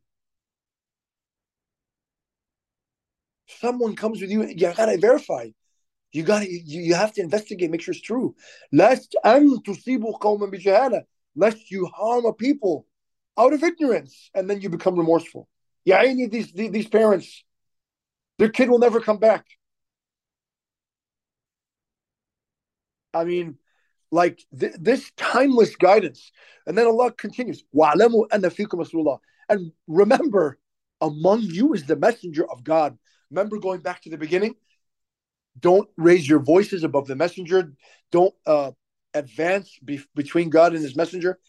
Someone 3.47 3.95
comes 3.95 4.21
with 4.21 4.31
you, 4.31 4.45
you 4.45 4.73
gotta 4.73 4.97
verify. 4.97 5.49
You 6.11 6.23
gotta 6.23 6.49
you, 6.49 6.81
you 6.81 6.95
have 6.95 7.13
to 7.13 7.21
investigate, 7.21 7.69
make 7.69 7.81
sure 7.81 7.91
it's 7.91 8.01
true. 8.01 8.35
Lest 8.71 9.15
am 9.23 9.59
tusibu 9.59 10.19
qawman 10.19 10.51
bijahada, 10.53 11.03
lest 11.35 11.69
you 11.69 11.85
harm 11.87 12.25
a 12.25 12.33
people 12.33 12.87
out 13.37 13.53
of 13.53 13.63
ignorance, 13.63 14.31
and 14.33 14.49
then 14.49 14.61
you 14.61 14.69
become 14.69 14.95
remorseful. 14.97 15.47
Yeah, 15.85 15.97
I 15.97 16.13
need 16.13 16.31
these 16.31 16.51
these 16.51 16.87
parents. 16.87 17.43
Their 18.37 18.49
kid 18.49 18.69
will 18.69 18.79
never 18.79 19.01
come 19.01 19.17
back. 19.17 19.45
I 23.13 23.23
mean, 23.23 23.57
like 24.11 24.39
th- 24.57 24.75
this 24.79 25.11
timeless 25.17 25.75
guidance. 25.75 26.31
And 26.65 26.77
then 26.77 26.87
Allah 26.87 27.11
continues, 27.11 27.63
And 29.49 29.71
remember, 29.87 30.59
among 31.01 31.41
you 31.41 31.73
is 31.73 31.85
the 31.85 31.95
messenger 31.95 32.49
of 32.49 32.63
God. 32.63 32.97
Remember 33.31 33.57
going 33.57 33.81
back 33.81 34.01
to 34.03 34.09
the 34.09 34.17
beginning? 34.17 34.55
Don't 35.59 35.89
raise 35.97 36.27
your 36.27 36.39
voices 36.39 36.83
above 36.83 37.07
the 37.07 37.15
messenger. 37.15 37.73
Don't 38.11 38.33
uh, 38.45 38.71
advance 39.13 39.77
be- 39.83 40.01
between 40.15 40.49
God 40.49 40.73
and 40.73 40.83
his 40.83 40.95
messenger. 40.95 41.39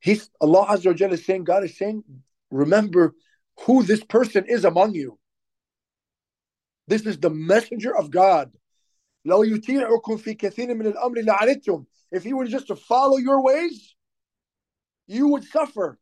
He's 0.00 0.30
Allah 0.40 0.66
Azza 0.66 1.00
wa 1.00 1.08
is 1.12 1.24
saying, 1.24 1.44
God 1.44 1.64
is 1.64 1.76
saying, 1.78 2.02
remember 2.50 3.14
who 3.61 3.83
this 3.83 4.03
person 4.03 4.45
is 4.45 4.65
among 4.65 4.93
you. 4.93 5.17
This 6.87 7.05
is 7.05 7.17
the 7.17 7.29
messenger 7.29 7.95
of 7.95 8.11
God. 8.11 8.55
لو 9.25 9.43
يطيعكم 9.43 10.17
في 10.17 10.33
كثير 10.33 10.75
من 10.75 10.87
الأمر 10.87 11.21
لعنتم 11.21 11.85
if 12.11 12.23
he 12.23 12.33
were 12.33 12.45
just 12.45 12.67
to 12.67 12.75
follow 12.75 13.17
your 13.17 13.43
ways 13.43 13.95
you 15.07 15.27
would 15.27 15.43
suffer 15.43 15.99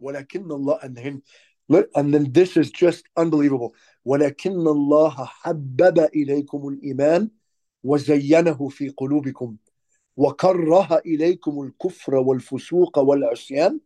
ولكن 0.00 0.50
الله 0.50 0.78
and 0.82 0.96
then, 0.96 1.22
and 1.96 2.14
then 2.14 2.32
this 2.32 2.56
is 2.56 2.70
just 2.70 3.04
unbelievable 3.16 3.74
ولكن 4.04 4.66
الله 4.66 5.24
حبب 5.24 5.98
إليكم 5.98 6.68
الإيمان 6.68 7.30
وزينه 7.84 8.68
في 8.68 8.88
قلوبكم 8.88 9.56
وكره 10.16 10.98
إليكم 11.06 11.62
الكفر 11.62 12.14
والفسوق 12.14 12.98
والعصيان 12.98 13.80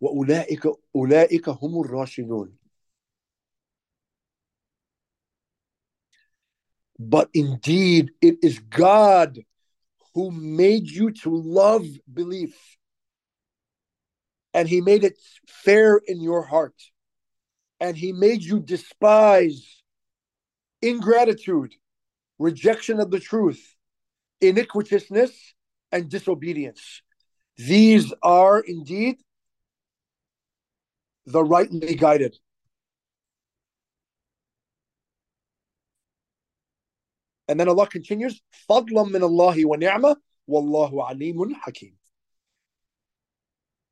وأولئك 0.00 0.72
أولئك 0.96 1.48
هم 1.48 1.80
الراشدون 1.80 2.58
But 6.98 7.30
indeed, 7.32 8.10
it 8.20 8.38
is 8.42 8.58
God 8.58 9.38
who 10.14 10.32
made 10.32 10.90
you 10.90 11.12
to 11.22 11.30
love 11.30 11.86
belief. 12.12 12.76
And 14.52 14.68
he 14.68 14.80
made 14.80 15.04
it 15.04 15.16
fair 15.46 16.00
in 16.08 16.20
your 16.20 16.42
heart. 16.42 16.74
And 17.78 17.96
he 17.96 18.12
made 18.12 18.42
you 18.42 18.58
despise 18.58 19.80
ingratitude, 20.82 21.74
rejection 22.40 22.98
of 22.98 23.12
the 23.12 23.20
truth, 23.20 23.76
iniquitousness, 24.42 25.30
and 25.92 26.08
disobedience. 26.08 27.02
These 27.56 28.12
are 28.22 28.60
indeed 28.60 29.16
the 31.26 31.42
rightly 31.42 31.94
guided. 31.94 32.36
And 37.48 37.58
then 37.58 37.68
Allah 37.68 37.86
continues, 37.86 38.40
فَضْلًا 38.68 39.10
مِّنَ 39.10 39.22
اللَّهِ 39.22 39.64
وَنِعْمَةً 39.64 40.16
وَاللَّهُ 40.50 40.92
عَلِيمٌ 40.92 41.52
حَكِيمٌ 41.66 41.92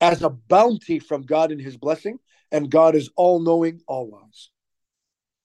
As 0.00 0.22
a 0.22 0.30
bounty 0.30 0.98
from 0.98 1.22
God 1.22 1.50
in 1.52 1.58
His 1.58 1.76
blessing, 1.76 2.18
and 2.52 2.70
God 2.70 2.94
is 2.94 3.10
all-knowing, 3.16 3.80
all-wise. 3.88 4.50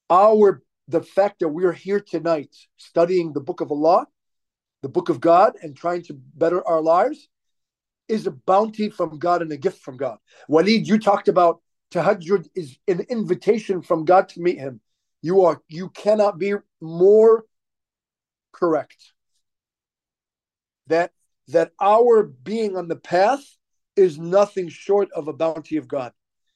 Our 0.09 0.61
the 0.87 1.01
fact 1.01 1.39
that 1.39 1.47
we're 1.47 1.71
here 1.71 2.01
tonight 2.01 2.53
studying 2.75 3.31
the 3.31 3.39
book 3.39 3.61
of 3.61 3.71
Allah, 3.71 4.07
the 4.82 4.88
book 4.88 5.08
of 5.08 5.20
God, 5.20 5.54
and 5.62 5.76
trying 5.76 6.02
to 6.04 6.14
better 6.34 6.66
our 6.66 6.80
lives 6.80 7.28
is 8.08 8.26
a 8.26 8.30
bounty 8.30 8.88
from 8.90 9.18
God 9.18 9.42
and 9.42 9.50
a 9.52 9.56
gift 9.56 9.82
from 9.82 9.96
God. 9.96 10.18
Walid, 10.48 10.86
you 10.86 10.98
talked 10.98 11.28
about 11.28 11.60
tahajjud 11.92 12.48
is 12.54 12.78
an 12.88 13.00
invitation 13.08 13.82
from 13.82 14.04
God 14.04 14.28
to 14.30 14.40
meet 14.40 14.58
Him. 14.58 14.80
You 15.22 15.42
are 15.42 15.60
you 15.68 15.88
cannot 15.90 16.38
be 16.38 16.54
more 16.80 17.44
correct. 18.52 19.12
That 20.86 21.12
that 21.48 21.72
our 21.80 22.24
being 22.24 22.76
on 22.76 22.88
the 22.88 22.96
path 22.96 23.44
is 23.96 24.18
nothing 24.18 24.68
short 24.68 25.08
of 25.12 25.28
a 25.28 25.32
bounty 25.32 25.76
of 25.76 25.88
God. 25.88 26.12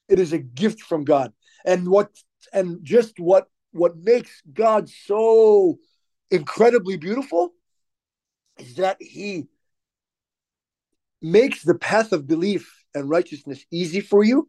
It 0.09 0.19
is 0.19 0.33
a 0.33 0.39
gift 0.39 0.83
from 0.83 1.05
God. 1.05 1.33
And 1.65 1.89
what 1.89 2.11
and 2.53 2.85
just 2.85 3.19
what 3.19 3.49
what 3.73 3.97
makes 3.97 4.43
God 4.53 4.89
so 4.89 5.79
incredibly 6.31 6.97
beautiful 6.97 7.53
is 8.58 8.76
that 8.76 8.98
he 9.00 9.48
makes 11.22 11.64
the 11.64 11.76
path 11.76 12.12
of 12.12 12.28
belief 12.28 12.86
and 12.94 13.10
righteousness 13.10 13.66
easy 13.72 14.00
for 14.00 14.24
you 14.24 14.48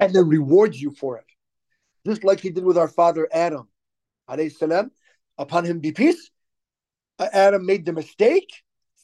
and 0.00 0.14
then 0.14 0.28
rewards 0.28 0.80
you 0.80 0.90
for 0.90 1.18
it. 1.18 1.24
Just 2.06 2.24
like 2.24 2.40
he 2.40 2.50
did 2.50 2.64
with 2.64 2.78
our 2.78 2.88
father 2.88 3.28
Adam, 3.32 3.68
alayhi 4.28 4.52
salam, 4.52 4.90
upon 5.38 5.64
him 5.64 5.80
be 5.80 5.92
peace, 5.92 6.30
Adam 7.18 7.64
made 7.64 7.84
the 7.84 7.92
mistake 7.92 8.50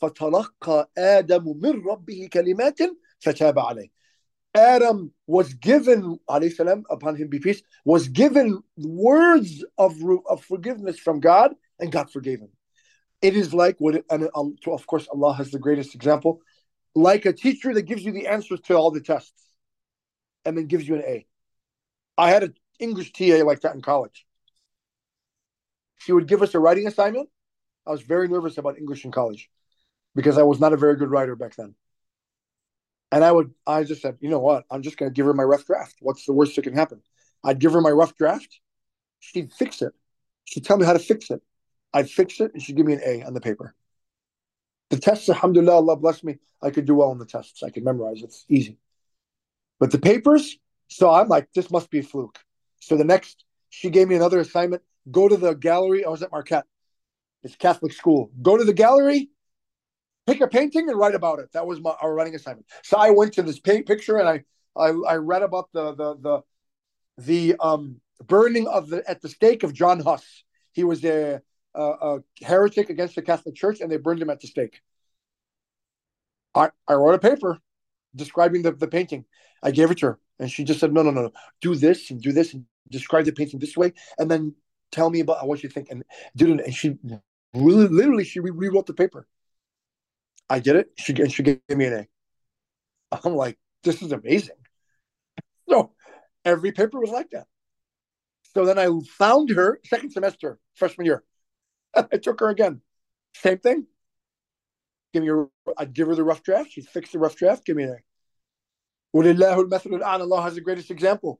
فتلقى 0.02 0.90
آدم 0.98 1.60
من 1.62 1.84
ربه 1.86 2.28
كلمات 2.32 2.78
فتاب 3.20 3.58
عليه 3.58 3.90
Adam 4.54 5.10
was 5.26 5.54
given, 5.54 6.18
alayhi 6.28 6.52
salam, 6.52 6.84
upon 6.90 7.16
him 7.16 7.28
be 7.28 7.38
peace, 7.38 7.62
was 7.86 8.08
given 8.08 8.62
words 8.76 9.64
of, 9.78 9.96
of 10.28 10.44
forgiveness 10.44 10.98
from 10.98 11.20
God, 11.20 11.54
and 11.78 11.90
God 11.90 12.10
forgave 12.10 12.40
him. 12.40 12.50
It 13.21 13.35
is 13.35 13.53
like 13.53 13.77
what, 13.79 14.03
and 14.09 14.29
um, 14.35 14.55
of 14.67 14.85
course, 14.85 15.07
Allah 15.11 15.33
has 15.33 15.51
the 15.51 15.59
greatest 15.59 15.95
example, 15.95 16.41
like 16.93 17.25
a 17.25 17.33
teacher 17.33 17.73
that 17.73 17.83
gives 17.83 18.03
you 18.03 18.11
the 18.11 18.27
answers 18.27 18.59
to 18.61 18.75
all 18.75 18.91
the 18.91 19.01
tests, 19.01 19.53
and 20.45 20.57
then 20.57 20.67
gives 20.67 20.87
you 20.87 20.95
an 20.95 21.01
A. 21.01 21.25
I 22.17 22.29
had 22.29 22.43
an 22.43 22.53
English 22.79 23.13
TA 23.13 23.43
like 23.43 23.61
that 23.61 23.75
in 23.75 23.81
college. 23.81 24.25
She 25.97 26.11
would 26.11 26.27
give 26.27 26.41
us 26.43 26.53
a 26.53 26.59
writing 26.59 26.87
assignment, 26.87 27.29
I 27.87 27.91
was 27.91 28.01
very 28.01 28.27
nervous 28.27 28.57
about 28.57 28.77
English 28.77 29.05
in 29.05 29.11
college 29.11 29.49
because 30.13 30.37
I 30.37 30.43
was 30.43 30.59
not 30.59 30.73
a 30.73 30.77
very 30.77 30.97
good 30.97 31.09
writer 31.09 31.35
back 31.35 31.55
then. 31.55 31.73
And 33.11 33.23
I 33.23 33.31
would, 33.31 33.53
I 33.65 33.85
just 33.85 34.01
said, 34.01 34.17
you 34.19 34.29
know 34.29 34.39
what? 34.39 34.65
I'm 34.69 34.81
just 34.81 34.97
going 34.97 35.09
to 35.09 35.13
give 35.13 35.25
her 35.25 35.33
my 35.33 35.43
rough 35.43 35.65
draft. 35.65 35.95
What's 36.01 36.25
the 36.25 36.33
worst 36.33 36.57
that 36.57 36.63
can 36.63 36.73
happen? 36.73 37.01
I'd 37.43 37.59
give 37.59 37.71
her 37.71 37.79
my 37.79 37.89
rough 37.89 38.15
draft. 38.15 38.59
She'd 39.19 39.53
fix 39.53 39.81
it. 39.81 39.93
She'd 40.43 40.65
tell 40.65 40.77
me 40.77 40.85
how 40.85 40.93
to 40.93 40.99
fix 40.99 41.31
it. 41.31 41.41
I'd 41.97 42.09
fix 42.09 42.39
it 42.39 42.53
and 42.53 42.61
she'd 42.61 42.75
give 42.75 42.85
me 42.85 42.93
an 42.93 43.01
A 43.05 43.23
on 43.23 43.33
the 43.33 43.41
paper. 43.41 43.73
The 44.89 44.97
tests, 44.97 45.27
alhamdulillah, 45.29 45.75
Allah 45.75 45.95
bless 45.97 46.23
me, 46.23 46.37
I 46.61 46.69
could 46.69 46.85
do 46.85 46.95
well 46.95 47.09
on 47.09 47.17
the 47.17 47.25
tests. 47.25 47.63
I 47.63 47.69
could 47.69 47.83
memorize. 47.83 48.21
It's 48.23 48.45
easy. 48.47 48.77
But 49.79 49.91
the 49.91 49.99
papers, 49.99 50.57
so 50.87 51.11
I'm 51.11 51.27
like, 51.27 51.49
this 51.53 51.69
must 51.69 51.89
be 51.89 51.99
a 51.99 52.03
fluke. 52.03 52.39
So 52.79 52.95
the 52.95 53.03
next, 53.03 53.43
she 53.69 53.89
gave 53.89 54.07
me 54.07 54.15
another 54.15 54.39
assignment. 54.39 54.81
Go 55.11 55.27
to 55.27 55.37
the 55.37 55.53
gallery. 55.53 56.05
I 56.05 56.09
was 56.09 56.23
at 56.23 56.31
Marquette. 56.31 56.65
It's 57.43 57.55
Catholic 57.55 57.93
school. 57.93 58.31
Go 58.41 58.57
to 58.57 58.63
the 58.63 58.73
gallery, 58.73 59.29
pick 60.25 60.41
a 60.41 60.47
painting, 60.47 60.89
and 60.89 60.97
write 60.97 61.15
about 61.15 61.39
it. 61.39 61.51
That 61.53 61.67
was 61.67 61.79
my 61.79 61.93
our 62.01 62.13
writing 62.13 62.35
assignment. 62.35 62.65
So 62.83 62.97
I 62.97 63.11
went 63.11 63.33
to 63.33 63.43
this 63.43 63.59
paint 63.59 63.85
picture 63.85 64.17
and 64.17 64.27
I 64.27 64.43
I, 64.75 64.89
I 65.07 65.15
read 65.15 65.43
about 65.43 65.69
the 65.71 65.93
the 65.93 66.15
the 66.15 66.41
the 67.17 67.55
um, 67.59 68.01
burning 68.25 68.67
of 68.67 68.89
the 68.89 69.07
at 69.09 69.21
the 69.21 69.29
stake 69.29 69.63
of 69.63 69.73
John 69.73 69.99
Huss. 69.99 70.43
He 70.73 70.83
was 70.83 71.03
a, 71.05 71.41
a, 71.81 72.19
heretic 72.41 72.89
against 72.89 73.15
the 73.15 73.21
Catholic 73.21 73.55
Church, 73.55 73.81
and 73.81 73.91
they 73.91 73.97
burned 73.97 74.21
him 74.21 74.29
at 74.29 74.39
the 74.39 74.47
stake. 74.47 74.81
I, 76.55 76.69
I 76.87 76.93
wrote 76.93 77.15
a 77.15 77.19
paper 77.19 77.59
describing 78.15 78.63
the, 78.63 78.71
the 78.71 78.87
painting. 78.87 79.25
I 79.61 79.71
gave 79.71 79.91
it 79.91 79.99
to 79.99 80.07
her, 80.07 80.19
and 80.39 80.51
she 80.51 80.63
just 80.63 80.79
said, 80.79 80.93
"No, 80.93 81.03
no, 81.03 81.11
no, 81.11 81.31
do 81.61 81.75
this 81.75 82.11
and 82.11 82.21
do 82.21 82.31
this 82.31 82.53
and 82.53 82.65
describe 82.89 83.25
the 83.25 83.31
painting 83.31 83.59
this 83.59 83.77
way, 83.77 83.93
and 84.17 84.29
then 84.29 84.55
tell 84.91 85.09
me 85.09 85.19
about 85.19 85.47
what 85.47 85.63
you 85.63 85.69
think." 85.69 85.89
And 85.91 86.03
did 86.35 86.49
and 86.49 86.73
she 86.73 86.97
really, 87.53 87.87
literally, 87.87 88.23
she 88.23 88.39
re- 88.39 88.51
rewrote 88.51 88.87
the 88.87 88.93
paper. 88.93 89.27
I 90.49 90.59
did 90.59 90.75
it. 90.75 90.91
She 90.97 91.13
and 91.13 91.31
she 91.31 91.43
gave 91.43 91.59
me 91.69 91.85
an 91.85 91.93
A. 91.93 92.07
I'm 93.11 93.35
like, 93.35 93.57
this 93.83 94.01
is 94.01 94.11
amazing. 94.11 94.55
So 95.69 95.91
every 96.45 96.71
paper 96.71 96.97
was 96.97 97.09
like 97.09 97.29
that. 97.31 97.45
So 98.55 98.63
then 98.63 98.79
I 98.79 98.87
found 99.17 99.49
her 99.49 99.81
second 99.83 100.11
semester, 100.11 100.59
freshman 100.75 101.05
year. 101.05 101.25
I 102.11 102.17
took 102.17 102.39
her 102.39 102.49
again. 102.49 102.81
Same 103.35 103.57
thing. 103.59 103.87
Give 105.13 105.23
me 105.23 105.29
a, 105.29 105.45
I'd 105.77 105.93
give 105.93 106.07
her 106.07 106.15
the 106.15 106.23
rough 106.23 106.43
draft. 106.43 106.71
She'd 106.71 106.87
fix 106.87 107.11
the 107.11 107.19
rough 107.19 107.35
draft. 107.35 107.65
Give 107.65 107.77
me 107.77 107.85
A. 107.85 107.95
Allah 109.13 110.41
has 110.41 110.55
the 110.55 110.61
greatest 110.61 110.91
example. 110.91 111.39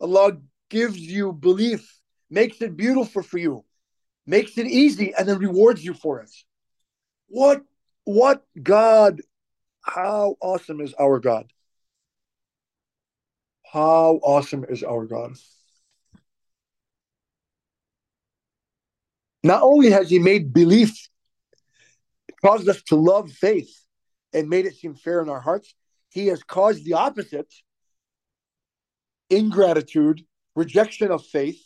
Allah 0.00 0.38
gives 0.70 0.98
you 0.98 1.32
belief, 1.32 2.00
makes 2.30 2.60
it 2.62 2.76
beautiful 2.76 3.22
for 3.22 3.38
you, 3.38 3.64
makes 4.26 4.58
it 4.58 4.66
easy, 4.66 5.14
and 5.14 5.28
then 5.28 5.38
rewards 5.38 5.84
you 5.84 5.94
for 5.94 6.20
it. 6.20 6.30
What, 7.28 7.62
what 8.04 8.44
God, 8.60 9.20
how 9.82 10.36
awesome 10.40 10.80
is 10.80 10.94
our 10.94 11.20
God? 11.20 11.52
How 13.70 14.18
awesome 14.22 14.64
is 14.68 14.82
our 14.82 15.06
God? 15.06 15.36
Not 19.42 19.62
only 19.62 19.90
has 19.90 20.10
He 20.10 20.18
made 20.18 20.52
belief, 20.52 21.08
caused 22.42 22.68
us 22.68 22.82
to 22.84 22.96
love 22.96 23.30
faith, 23.30 23.70
and 24.32 24.48
made 24.48 24.66
it 24.66 24.76
seem 24.76 24.94
fair 24.94 25.20
in 25.20 25.28
our 25.28 25.40
hearts, 25.40 25.74
He 26.10 26.28
has 26.28 26.42
caused 26.42 26.84
the 26.84 26.94
opposite 26.94 27.52
ingratitude, 29.30 30.22
rejection 30.54 31.10
of 31.10 31.24
faith, 31.24 31.60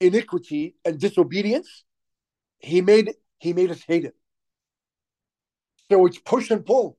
iniquity, 0.00 0.76
and 0.84 0.98
disobedience. 0.98 1.84
He 2.58 2.80
made 2.80 3.12
He 3.38 3.52
made 3.52 3.70
us 3.70 3.82
hate 3.86 4.04
it. 4.04 4.14
So 5.90 6.06
it's 6.06 6.18
push 6.18 6.50
and 6.50 6.64
pull, 6.64 6.98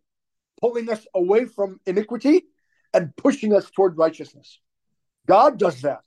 pulling 0.59 0.89
us 0.89 1.05
away 1.13 1.45
from 1.45 1.79
iniquity 1.85 2.43
and 2.93 3.15
pushing 3.15 3.53
us 3.53 3.69
toward 3.69 3.97
righteousness. 3.97 4.59
God 5.27 5.59
does 5.59 5.81
that 5.81 6.03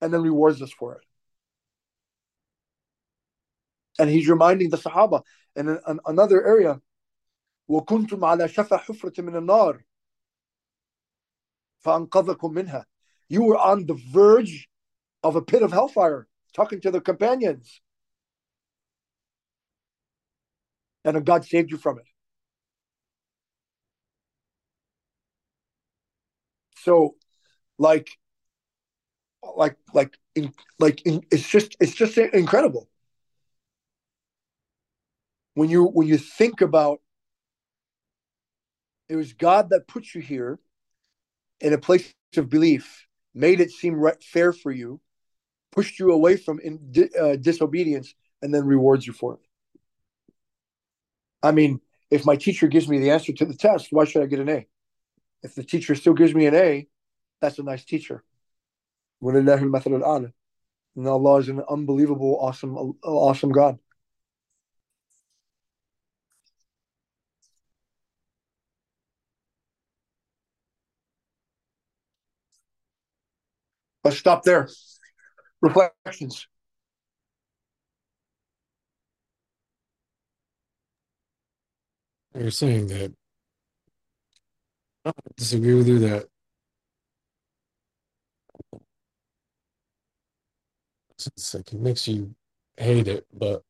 and 0.00 0.12
then 0.12 0.22
rewards 0.22 0.60
us 0.62 0.72
for 0.72 0.96
it. 0.96 1.05
And 3.99 4.09
he's 4.09 4.29
reminding 4.29 4.69
the 4.69 4.77
Sahaba 4.77 5.21
in 5.55 5.69
an, 5.69 5.99
another 6.05 6.45
area 6.45 6.81
وكنتم 7.69 8.25
على 8.25 8.47
شفا 8.47 8.77
حفرة 8.77 9.21
من 9.21 9.35
النار 9.35 9.83
فأنقذكم 11.79 12.53
منها 12.53 12.85
You 13.29 13.43
were 13.43 13.57
on 13.57 13.85
the 13.85 13.93
verge 13.93 14.67
of 15.23 15.35
a 15.35 15.41
pit 15.41 15.61
of 15.61 15.71
hellfire, 15.71 16.27
talking 16.53 16.81
to 16.81 16.91
the 16.91 16.99
companions. 16.99 17.81
And 21.05 21.25
God 21.25 21.45
saved 21.45 21.71
you 21.71 21.77
from 21.77 21.99
it. 21.99 22.05
So, 26.77 27.15
like, 27.77 28.09
like, 29.55 29.77
like, 29.93 30.17
in, 30.35 30.53
like, 30.77 31.01
in, 31.05 31.23
it's 31.31 31.47
just, 31.47 31.77
it's 31.79 31.95
just 31.95 32.17
incredible 32.17 32.89
when 35.56 35.70
you 35.70 35.84
when 35.84 36.06
you 36.06 36.18
think 36.18 36.60
about 36.60 37.00
it 39.08 39.16
was 39.16 39.32
God 39.32 39.70
that 39.70 39.88
put 39.88 40.14
you 40.14 40.20
here 40.20 40.58
in 41.60 41.72
a 41.72 41.78
place 41.78 42.12
of 42.36 42.50
belief, 42.50 43.06
made 43.34 43.60
it 43.60 43.70
seem 43.70 43.94
right, 43.94 44.22
fair 44.22 44.52
for 44.52 44.70
you, 44.70 45.00
pushed 45.72 45.98
you 45.98 46.12
away 46.12 46.36
from 46.36 46.60
in, 46.60 46.78
uh, 47.18 47.36
disobedience, 47.36 48.14
and 48.42 48.52
then 48.52 48.66
rewards 48.66 49.06
you 49.06 49.14
for 49.14 49.34
it. 49.34 49.40
I 51.42 51.52
mean, 51.52 51.80
if 52.10 52.26
my 52.26 52.36
teacher 52.36 52.66
gives 52.66 52.86
me 52.86 52.98
the 52.98 53.10
answer 53.10 53.32
to 53.32 53.46
the 53.46 53.54
test, 53.54 53.88
why 53.90 54.04
should 54.04 54.22
I 54.22 54.26
get 54.26 54.40
an 54.40 54.50
A? 54.50 54.66
If 55.42 55.54
the 55.54 55.64
teacher 55.64 55.94
still 55.94 56.14
gives 56.14 56.34
me 56.34 56.44
an 56.44 56.54
A, 56.54 56.86
that's 57.40 57.58
a 57.58 57.62
nice 57.62 57.84
teacher. 57.84 58.22
And 59.22 59.48
Allah 61.08 61.36
is 61.38 61.48
an 61.48 61.62
unbelievable, 61.70 62.38
awesome, 62.42 62.76
awesome 63.02 63.52
God. 63.52 63.78
Let's 74.06 74.18
stop 74.18 74.44
there. 74.44 74.68
Reflections. 75.60 76.46
You're 82.38 82.52
saying 82.52 82.86
that 82.86 83.12
I 85.04 85.10
disagree 85.36 85.74
with 85.74 85.88
you 85.88 85.98
that 85.98 86.28
it's 91.18 91.52
like 91.52 91.72
it 91.72 91.80
makes 91.80 92.06
you 92.06 92.32
hate 92.76 93.08
it, 93.08 93.26
but 93.32 93.64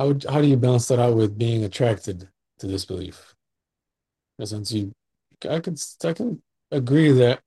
how 0.00 0.16
how 0.28 0.40
do 0.40 0.48
you 0.48 0.56
balance 0.56 0.88
that 0.88 0.98
out 0.98 1.14
with 1.14 1.38
being 1.38 1.62
attracted 1.62 2.28
to 2.58 2.66
this 2.66 2.84
belief? 2.84 3.36
In 4.40 4.46
sense, 4.46 4.72
you, 4.72 4.90
I 5.48 5.60
can 5.60 5.76
I 6.02 6.12
can 6.12 6.42
agree 6.72 7.12
that 7.12 7.40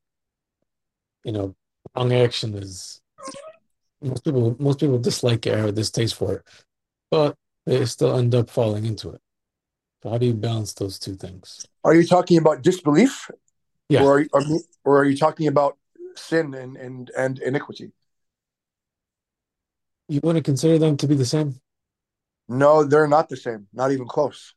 you 1.26 1.34
know 1.34 1.54
wrong 1.96 2.14
action 2.14 2.56
is 2.56 3.02
most 4.02 4.24
people 4.24 4.56
most 4.60 4.80
people 4.80 5.00
dislike 5.00 5.46
it 5.48 5.58
or 5.58 5.72
distaste 5.72 6.16
for 6.16 6.36
it, 6.36 6.42
but 7.10 7.36
they 7.66 7.86
still 7.86 8.18
end 8.18 8.36
up 8.36 8.50
falling 8.50 8.86
into 8.86 9.10
it. 9.12 9.22
So 10.02 10.10
how 10.10 10.18
do 10.18 10.26
you 10.26 10.34
balance 10.34 10.74
those 10.74 11.00
two 11.00 11.16
things? 11.16 11.66
Are 11.84 11.96
you 11.96 12.06
talking 12.06 12.38
about 12.38 12.62
disbelief? 12.62 13.30
Yeah. 13.90 14.04
Or 14.04 14.20
are, 14.20 14.26
are 14.34 14.44
or 14.84 15.00
are 15.00 15.06
you 15.06 15.18
talking 15.18 15.48
about 15.48 15.78
sin 16.16 16.54
and, 16.54 16.76
and, 16.78 17.12
and 17.18 17.40
iniquity? 17.40 17.92
You 20.10 20.20
want 20.22 20.38
to 20.38 20.44
consider 20.44 20.78
them 20.78 20.98
to 20.98 21.08
be 21.08 21.16
the 21.16 21.26
same? 21.26 21.60
No, 22.50 22.84
they're 22.84 23.08
not 23.08 23.30
the 23.30 23.38
same. 23.38 23.68
Not 23.74 23.92
even 23.92 24.08
close. 24.08 24.54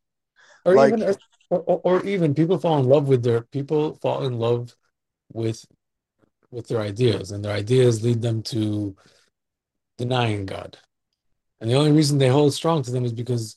Or 0.64 0.74
like, 0.74 0.94
even 0.94 1.14
or, 1.50 1.60
or 1.60 2.04
even 2.04 2.34
people 2.34 2.58
fall 2.58 2.78
in 2.78 2.86
love 2.86 3.06
with 3.06 3.22
their 3.22 3.42
people 3.42 3.94
fall 4.02 4.26
in 4.26 4.38
love 4.38 4.74
with 5.32 5.64
with 6.50 6.68
their 6.68 6.80
ideas, 6.80 7.30
and 7.30 7.44
their 7.44 7.54
ideas 7.54 8.02
lead 8.02 8.22
them 8.22 8.42
to 8.44 8.96
denying 9.98 10.46
God. 10.46 10.78
And 11.60 11.70
the 11.70 11.74
only 11.74 11.92
reason 11.92 12.18
they 12.18 12.28
hold 12.28 12.52
strong 12.54 12.82
to 12.82 12.90
them 12.90 13.04
is 13.04 13.12
because, 13.12 13.56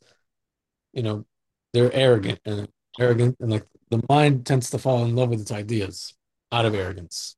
you 0.93 1.04
know, 1.04 1.25
they're 1.73 1.93
arrogant 1.93 2.39
and 2.45 2.67
arrogant, 2.99 3.38
and 3.39 3.52
like 3.52 3.65
the 3.89 4.04
mind 4.10 4.45
tends 4.45 4.69
to 4.71 4.78
fall 4.78 5.06
in 5.06 5.15
love 5.15 5.30
with 5.30 5.41
its 5.41 5.52
ideas 5.52 6.13
out 6.52 6.65
of 6.65 6.75
arrogance. 6.75 7.36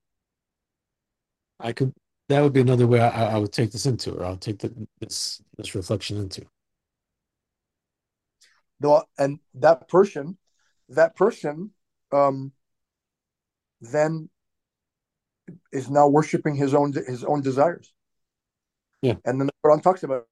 I 1.60 1.74
could 1.74 1.94
that 2.30 2.42
would 2.42 2.54
be 2.54 2.62
another 2.62 2.88
way 2.88 3.02
I, 3.02 3.36
I 3.36 3.38
would 3.38 3.52
take 3.52 3.72
this 3.72 3.86
into, 3.86 4.14
or 4.14 4.26
I'll 4.26 4.38
take 4.38 4.60
the, 4.60 4.88
this 5.00 5.42
this 5.58 5.76
reflection 5.76 6.18
into. 6.18 6.46
No, 8.80 9.04
and 9.20 9.40
that 9.56 9.88
person, 9.88 10.38
that 10.90 11.16
person, 11.16 11.72
um, 12.12 12.52
then 13.80 14.30
is 15.72 15.90
now 15.90 16.08
worshiping 16.08 16.56
his 16.56 16.74
own 16.74 16.94
his 16.94 17.24
own 17.24 17.42
desires. 17.42 17.94
Yeah. 19.02 19.16
And 19.26 19.40
then 19.40 19.48
the 19.48 19.54
Quran 19.66 19.82
talks 19.82 20.04
about 20.04 20.28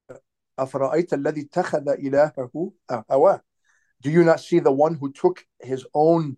Do 4.01 4.11
you 4.11 4.23
not 4.23 4.39
see 4.39 4.59
the 4.59 4.71
one 4.71 4.95
who 4.95 5.11
took 5.11 5.45
his 5.61 5.85
own 5.93 6.37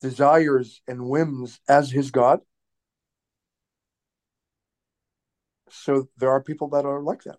desires 0.00 0.82
and 0.86 1.08
whims 1.08 1.60
as 1.68 1.90
his 1.90 2.10
God? 2.10 2.40
So 5.70 6.08
there 6.16 6.30
are 6.30 6.42
people 6.42 6.68
that 6.70 6.84
are 6.84 7.02
like 7.02 7.24
that. 7.24 7.38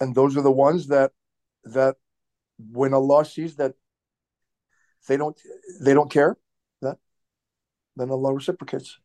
And 0.00 0.14
those 0.14 0.36
are 0.36 0.42
the 0.42 0.50
ones 0.50 0.88
that 0.88 1.12
that 1.64 1.96
when 2.58 2.94
Allah 2.94 3.24
sees 3.24 3.56
that 3.56 3.74
they 5.08 5.16
don't 5.16 5.38
they 5.80 5.94
don't 5.94 6.10
care, 6.10 6.36
that 6.80 6.98
then 7.96 8.10
Allah 8.10 8.34
reciprocates. 8.34 8.98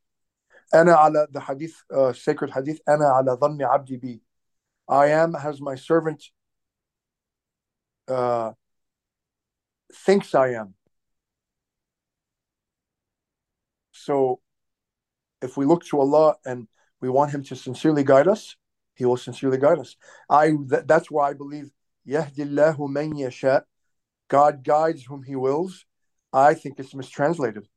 أنا 0.75 0.95
على 0.95 1.27
the 1.31 1.41
hadith 1.41 1.75
uh, 1.93 2.13
sacred 2.13 2.51
hadith 2.51 2.79
أنا 2.89 3.07
على 3.07 3.33
ظن 3.33 3.63
عبدي 3.63 3.97
بي 3.97 4.23
I 4.89 5.07
am 5.07 5.35
as 5.37 5.61
my 5.61 5.75
servant 5.75 6.23
uh, 8.09 8.53
thinks 9.95 10.35
I 10.35 10.49
am. 10.55 10.75
So 13.93 14.41
if 15.41 15.57
we 15.57 15.65
look 15.65 15.85
to 15.87 16.01
Allah 16.01 16.35
and 16.45 16.67
we 17.01 17.09
want 17.09 17.31
him 17.31 17.43
to 17.45 17.57
sincerely 17.57 18.05
guide 18.05 18.29
us, 18.29 18.57
he 18.95 19.05
will 19.05 19.17
sincerely 19.17 19.59
guide 19.59 19.79
us. 19.79 19.97
I 20.29 20.51
th- 20.51 20.85
that's 20.87 21.11
why 21.11 21.31
I 21.31 21.35
believe 21.35 21.71
Yahdillahu 22.07 22.91
man 22.91 23.17
yasha. 23.17 23.65
God 24.29 24.65
guides 24.65 25.05
whom 25.05 25.23
he 25.23 25.37
wills. 25.37 25.85
I 26.33 26.55
think 26.55 26.79
it's 26.79 26.95
mistranslated. 26.95 27.69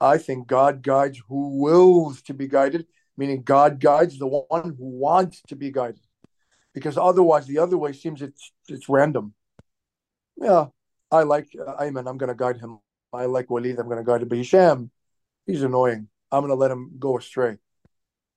I 0.00 0.18
think 0.18 0.46
God 0.46 0.82
guides 0.82 1.20
who 1.28 1.60
wills 1.60 2.22
to 2.22 2.34
be 2.34 2.48
guided, 2.48 2.86
meaning 3.16 3.42
God 3.42 3.80
guides 3.80 4.18
the 4.18 4.26
one 4.26 4.74
who 4.78 4.86
wants 4.98 5.42
to 5.48 5.56
be 5.56 5.70
guided. 5.70 6.00
because 6.74 6.98
otherwise 6.98 7.46
the 7.46 7.58
other 7.58 7.78
way 7.78 7.92
seems 7.92 8.22
it's 8.22 8.52
it's 8.68 8.88
random. 8.88 9.34
Yeah, 10.36 10.66
I 11.10 11.22
like 11.24 11.48
uh, 11.58 11.76
Ayman. 11.82 12.08
I'm 12.08 12.18
going 12.18 12.28
to 12.28 12.34
guide 12.34 12.58
him. 12.58 12.78
I 13.12 13.26
like 13.26 13.50
Walid. 13.50 13.78
I'm 13.78 13.86
going 13.86 13.98
to 13.98 14.04
guide 14.04 14.22
him. 14.22 14.28
But 14.28 14.38
Hisham, 14.38 14.90
he's 15.46 15.62
annoying. 15.62 16.08
I'm 16.30 16.40
going 16.42 16.50
to 16.50 16.54
let 16.54 16.70
him 16.70 16.92
go 16.98 17.18
astray. 17.18 17.58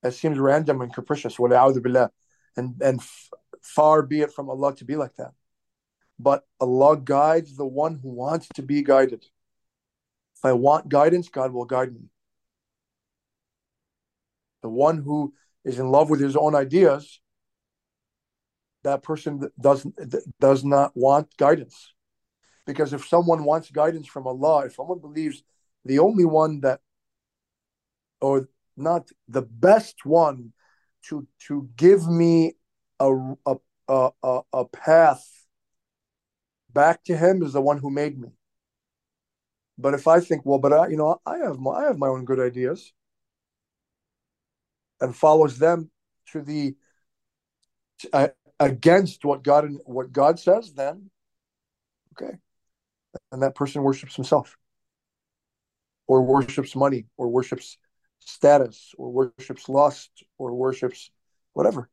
It 0.03 0.13
seems 0.13 0.39
random 0.39 0.81
and 0.81 0.93
capricious. 0.93 1.37
And 1.39 2.81
and 2.81 2.99
f- 2.99 3.29
far 3.61 4.01
be 4.03 4.21
it 4.21 4.33
from 4.33 4.49
Allah 4.49 4.75
to 4.77 4.85
be 4.85 4.95
like 4.95 5.15
that. 5.15 5.33
But 6.19 6.45
Allah 6.59 6.97
guides 6.97 7.55
the 7.57 7.65
one 7.65 7.99
who 8.01 8.09
wants 8.09 8.47
to 8.55 8.61
be 8.61 8.83
guided. 8.83 9.25
If 10.41 10.45
I 10.45 10.53
want 10.53 10.89
guidance, 10.89 11.29
God 11.29 11.53
will 11.53 11.65
guide 11.65 11.93
me. 11.93 12.09
The 14.63 14.69
one 14.69 14.97
who 14.97 15.35
is 15.63 15.77
in 15.77 15.87
love 15.89 16.09
with 16.09 16.19
his 16.19 16.35
own 16.35 16.55
ideas, 16.55 17.19
that 18.83 19.03
person 19.03 19.51
doesn't 19.59 19.95
does 20.39 20.63
not 20.63 20.97
want 20.97 21.37
guidance. 21.37 21.93
Because 22.65 22.91
if 22.91 23.07
someone 23.07 23.43
wants 23.43 23.69
guidance 23.69 24.07
from 24.07 24.25
Allah, 24.25 24.65
if 24.65 24.73
someone 24.73 24.97
believes 24.97 25.43
the 25.85 25.99
only 25.99 26.25
one 26.25 26.61
that 26.61 26.79
or 28.19 28.49
not 28.75 29.09
the 29.27 29.43
best 29.43 30.05
one 30.05 30.53
to 31.09 31.27
to 31.47 31.69
give 31.75 32.07
me 32.07 32.53
a 32.99 33.13
a 33.45 33.57
a, 33.87 34.39
a 34.53 34.65
path 34.65 35.23
back 36.73 37.03
to 37.03 37.15
him 37.15 37.43
is 37.43 37.53
the 37.53 37.61
one 37.61 37.77
who 37.77 37.91
made 37.91 38.19
me. 38.19 38.29
But 39.81 39.93
if 39.93 40.07
I 40.07 40.19
think, 40.19 40.45
well, 40.45 40.59
but 40.59 40.73
I, 40.73 40.87
you 40.87 40.97
know, 40.97 41.19
I 41.25 41.37
have 41.39 41.59
my, 41.59 41.71
I 41.71 41.83
have 41.85 41.97
my 41.97 42.07
own 42.07 42.25
good 42.25 42.39
ideas, 42.39 42.93
and 44.99 45.15
follows 45.15 45.57
them 45.57 45.89
to 46.31 46.41
the 46.41 46.75
uh, 48.13 48.29
against 48.59 49.25
what 49.25 49.43
God 49.43 49.65
and 49.65 49.79
what 49.85 50.11
God 50.11 50.39
says, 50.39 50.73
then 50.73 51.09
okay, 52.13 52.37
and 53.31 53.41
that 53.41 53.55
person 53.55 53.81
worships 53.81 54.15
himself, 54.15 54.55
or 56.07 56.21
worships 56.21 56.75
money, 56.75 57.07
or 57.17 57.29
worships 57.29 57.77
status, 58.19 58.93
or 58.97 59.09
worships 59.09 59.67
lust, 59.67 60.11
or 60.37 60.53
worships 60.53 61.09
whatever. 61.53 61.89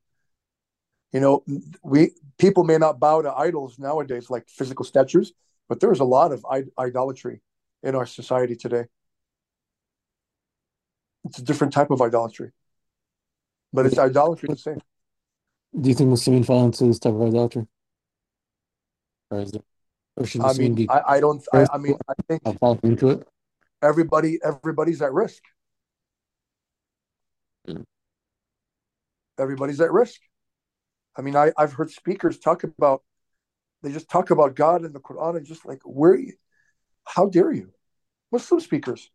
You 1.12 1.20
know, 1.20 1.44
we 1.83 2.12
people 2.37 2.64
may 2.64 2.77
not 2.77 3.01
bow 3.01 3.22
to 3.22 3.33
idols 3.33 3.79
nowadays, 3.79 4.29
like 4.29 4.46
physical 4.48 4.85
statues, 4.85 5.33
but 5.68 5.81
there 5.81 5.92
is 5.92 6.01
a 6.01 6.05
lot 6.05 6.33
of 6.33 6.44
idolatry 6.79 7.40
in 7.83 7.95
our 7.95 8.07
society 8.07 8.57
today. 8.57 8.85
It's 11.25 11.38
a 11.38 11.43
different 11.43 11.73
type 11.73 11.91
of 11.91 12.01
idolatry, 12.01 12.53
but 13.73 13.87
it's 13.87 13.99
idolatry 13.99 14.49
the 14.51 14.57
same. 14.57 14.81
Do 15.79 15.88
you 15.88 15.95
think 15.95 16.11
Muslims 16.11 16.47
fall 16.47 16.64
into 16.64 16.87
this 16.87 16.99
type 16.99 17.12
of 17.14 17.23
idolatry? 17.23 17.67
Or 19.31 19.41
is 19.41 19.53
or 20.17 20.27
should 20.27 20.41
I 20.41 20.53
mean, 20.55 20.75
be 20.75 20.88
I, 20.88 21.03
I 21.07 21.21
don't. 21.21 21.45
I, 21.53 21.67
I 21.73 21.79
mean, 21.79 21.97
I 22.09 22.14
think 22.27 22.43
fall 22.59 22.79
into 22.83 23.11
it. 23.11 23.29
Everybody, 23.83 24.38
everybody's 24.43 25.03
at 25.03 25.12
risk. 25.12 25.43
Mm. 27.69 27.85
Everybody's 29.38 29.81
at 29.81 29.93
risk. 29.93 30.21
I 31.17 31.23
mean, 31.23 31.37
I, 31.37 31.53
I've 31.57 31.73
heard 31.73 31.91
speakers 31.91 32.38
talk 32.38 32.64
about, 32.64 33.03
they 33.83 33.93
just 33.93 34.09
talk 34.09 34.31
about 34.31 34.55
God 34.55 34.83
and 34.83 34.95
the 34.95 35.01
Quran 35.01 35.37
and 35.37 35.47
just 35.47 35.67
like, 35.67 35.81
where, 35.85 36.19
how 37.14 37.27
dare 37.27 37.53
you? 37.53 37.73
Muslim 38.31 38.61
speakers, 38.61 39.11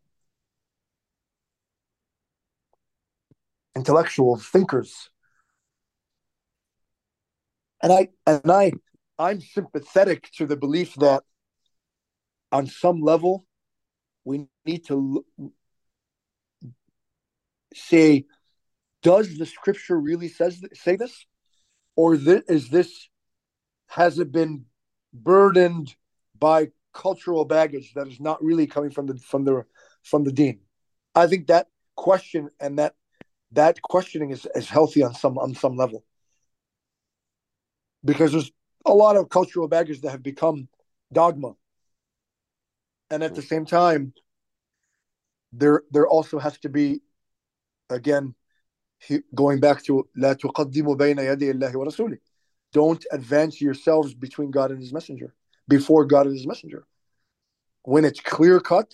intellectual 3.76 4.38
thinkers. 4.38 5.10
And 7.82 7.92
I, 7.92 8.08
and 8.26 8.52
I, 8.52 8.72
I'm 9.20 9.42
sympathetic 9.42 10.30
to 10.38 10.46
the 10.46 10.56
belief 10.56 10.96
that 10.96 11.24
on 12.52 12.68
some 12.68 13.02
level, 13.02 13.46
we 14.24 14.48
need 14.66 14.86
to 14.88 15.26
say, 17.74 18.26
does 19.02 19.38
the 19.38 19.46
scripture 19.46 20.00
really 20.00 20.30
says 20.30 20.64
say 20.74 20.96
this? 20.96 21.26
or 21.96 22.18
th- 22.18 22.44
is 22.48 22.70
this 22.70 23.10
has 23.88 24.20
it 24.20 24.32
been 24.32 24.66
burdened 25.14 25.96
by 26.38 26.70
cultural 26.94 27.46
baggage 27.46 27.94
that 27.94 28.08
is 28.08 28.20
not 28.20 28.44
really 28.44 28.68
coming 28.68 28.92
from 28.92 29.08
the 29.08 29.18
from 29.18 29.44
the 29.44 29.66
from 30.04 30.24
the 30.24 30.32
deen. 30.32 30.60
I 31.16 31.28
think 31.28 31.48
that 31.48 31.68
question 31.96 32.50
and 32.60 32.80
that 32.80 32.96
that 33.52 33.82
questioning 33.82 34.32
is, 34.32 34.48
is 34.56 34.70
healthy 34.70 35.04
on 35.04 35.14
some 35.14 35.38
on 35.38 35.54
some 35.56 35.76
level. 35.76 36.04
Because 38.06 38.32
there's 38.32 38.52
a 38.86 38.94
lot 38.94 39.16
of 39.16 39.30
cultural 39.30 39.68
baggage 39.68 40.02
that 40.02 40.12
have 40.12 40.24
become 40.24 40.68
dogma. 41.12 41.54
And 43.10 43.24
at 43.24 43.36
the 43.36 43.42
same 43.42 43.66
time 43.66 44.14
there 45.54 45.84
there 45.92 46.08
also 46.08 46.40
has 46.40 46.58
to 46.60 46.70
be 46.70 47.02
again 47.90 48.36
he, 48.98 49.20
going 49.36 49.60
back 49.60 49.84
to 49.84 50.08
لا 50.18 50.34
تقدموا 50.34 50.96
بين 50.96 51.20
يدي 51.20 51.52
الله 51.52 51.78
ورسوله 51.78 52.18
don't 52.74 53.06
advance 53.12 53.62
yourselves 53.62 54.16
between 54.16 54.50
God 54.50 54.72
and 54.72 54.80
his 54.80 54.92
messenger 54.92 55.34
before 55.67 56.05
God 56.05 56.27
and 56.27 56.37
his 56.37 56.47
messenger 56.47 56.87
when 57.83 58.05
it's 58.05 58.21
clear 58.21 58.61
cut 58.61 58.93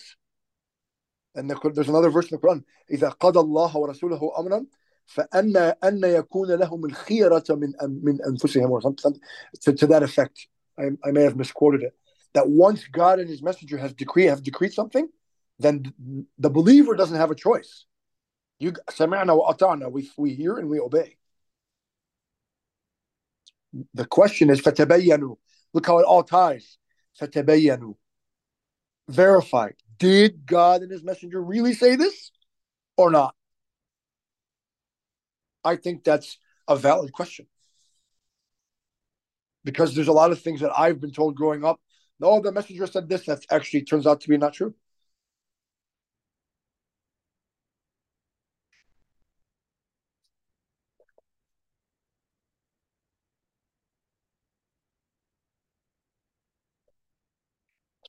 and 1.35 1.49
there's 1.73 1.89
another 1.89 2.09
verse 2.09 2.31
in 2.31 2.39
the 2.39 2.47
Quran 2.47 2.63
إذا 2.91 3.09
قضى 3.09 3.39
الله 3.39 3.75
ورسوله 3.75 4.39
أمرا 4.39 4.65
فأن 5.05 5.57
أن 5.83 6.03
يكون 6.03 6.51
لهم 6.51 6.85
الخيرة 6.85 7.43
من 7.49 7.73
من 8.03 8.19
أنفسهم 8.25 8.69
or 8.71 8.81
something 8.81 9.19
to, 9.61 9.73
to 9.73 9.87
that 9.87 10.03
effect 10.03 10.47
I, 10.77 10.89
I 11.03 11.11
may 11.11 11.23
have 11.23 11.35
misquoted 11.35 11.83
it 11.83 11.95
that 12.33 12.47
once 12.47 12.85
God 12.91 13.19
and 13.19 13.29
his 13.29 13.41
messenger 13.41 13.77
has 13.77 13.93
decreed 13.93 14.29
have 14.29 14.43
decreed 14.43 14.73
something 14.73 15.07
then 15.59 15.93
the 16.37 16.49
believer 16.49 16.95
doesn't 16.95 17.17
have 17.17 17.31
a 17.31 17.35
choice 17.35 17.85
you 18.59 18.73
سمعنا 18.89 19.33
وأطعنا. 19.33 19.91
We 19.91 20.09
we 20.17 20.33
hear 20.33 20.57
and 20.57 20.69
we 20.69 20.79
obey. 20.79 21.17
The 23.93 24.05
question 24.05 24.49
is 24.49 24.61
فتبينوا. 24.61 25.35
Look 25.72 25.86
how 25.86 25.98
it 25.98 26.04
all 26.04 26.22
ties. 26.22 26.78
Fatabayanu. 27.20 27.96
Verify. 29.08 29.70
Did 29.98 30.46
God 30.46 30.82
and 30.82 30.90
his 30.90 31.02
messenger 31.02 31.42
really 31.42 31.74
say 31.74 31.96
this 31.96 32.30
or 32.96 33.10
not? 33.10 33.34
I 35.64 35.76
think 35.76 36.04
that's 36.04 36.38
a 36.68 36.76
valid 36.76 37.12
question. 37.12 37.46
Because 39.64 39.94
there's 39.94 40.08
a 40.08 40.12
lot 40.12 40.30
of 40.32 40.40
things 40.40 40.60
that 40.60 40.72
I've 40.76 41.00
been 41.00 41.12
told 41.12 41.36
growing 41.36 41.64
up. 41.64 41.80
No, 42.18 42.40
the 42.40 42.52
messenger 42.52 42.86
said 42.86 43.08
this. 43.08 43.26
That 43.26 43.44
actually 43.50 43.82
turns 43.82 44.06
out 44.06 44.22
to 44.22 44.28
be 44.28 44.38
not 44.38 44.54
true. 44.54 44.74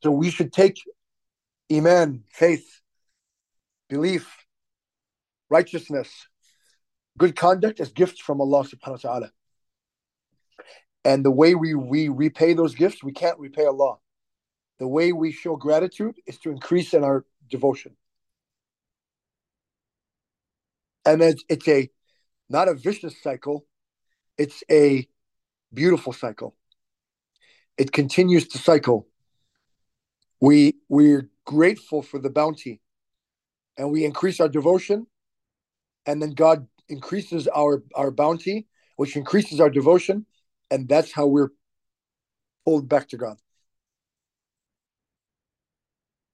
So 0.04 0.12
we 0.12 0.32
should 0.32 0.52
take 0.52 0.82
Iman, 1.72 2.24
faith, 2.32 2.82
belief, 3.90 4.46
righteousness, 5.50 6.10
good 7.18 7.36
conduct 7.36 7.80
as 7.80 7.92
gifts 7.92 8.20
from 8.20 8.42
Allah 8.42 8.64
subhanahu 8.64 9.04
wa 9.04 9.10
ta'ala. 9.10 9.32
And 11.04 11.26
the 11.26 11.32
way 11.32 11.56
we, 11.56 11.74
we 11.76 12.10
repay 12.10 12.54
those 12.54 12.76
gifts, 12.76 13.04
we 13.04 13.12
can't 13.12 13.40
repay 13.40 13.66
Allah. 13.66 13.98
The 14.80 14.88
way 14.88 15.12
we 15.12 15.32
show 15.32 15.56
gratitude 15.56 16.16
is 16.26 16.40
to 16.40 16.50
increase 16.50 16.94
in 16.94 17.04
our 17.04 17.26
devotion. 17.50 17.96
And 21.06 21.22
it's, 21.22 21.44
it's 21.50 21.68
a 21.68 21.90
not 22.50 22.68
a 22.68 22.74
vicious 22.74 23.22
cycle, 23.22 23.66
it's 24.38 24.64
a 24.70 25.08
beautiful 25.74 26.14
cycle. 26.14 26.56
It 27.78 27.92
continues 27.92 28.48
to 28.50 28.58
cycle 28.58 29.08
we 30.42 30.74
we're 30.90 31.30
grateful 31.46 32.02
for 32.02 32.20
the 32.20 32.30
bounty. 32.30 32.82
And 33.78 33.92
we 33.92 34.04
increase 34.04 34.40
our 34.40 34.50
devotion. 34.50 35.08
And 36.06 36.22
then 36.22 36.32
god 36.32 36.68
increases 36.90 37.48
our 37.48 37.84
our 37.96 38.12
bounty 38.12 38.68
which 38.98 39.16
increases 39.16 39.60
our 39.62 39.70
devotion. 39.70 40.26
And 40.70 40.90
that's 40.90 41.12
how 41.12 41.28
we're 41.28 41.52
pulled 42.66 42.90
back 42.90 43.08
to 43.10 43.18
god. 43.18 43.38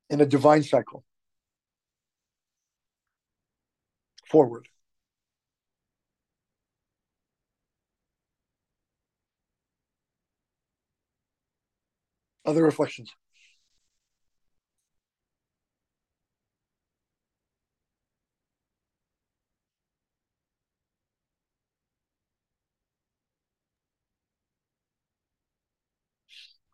In 0.09 0.21
a 0.21 0.25
divine 0.25 0.63
cycle. 0.63 1.03
Forward. 4.29 4.67
Other 12.45 12.63
reflections 12.63 13.11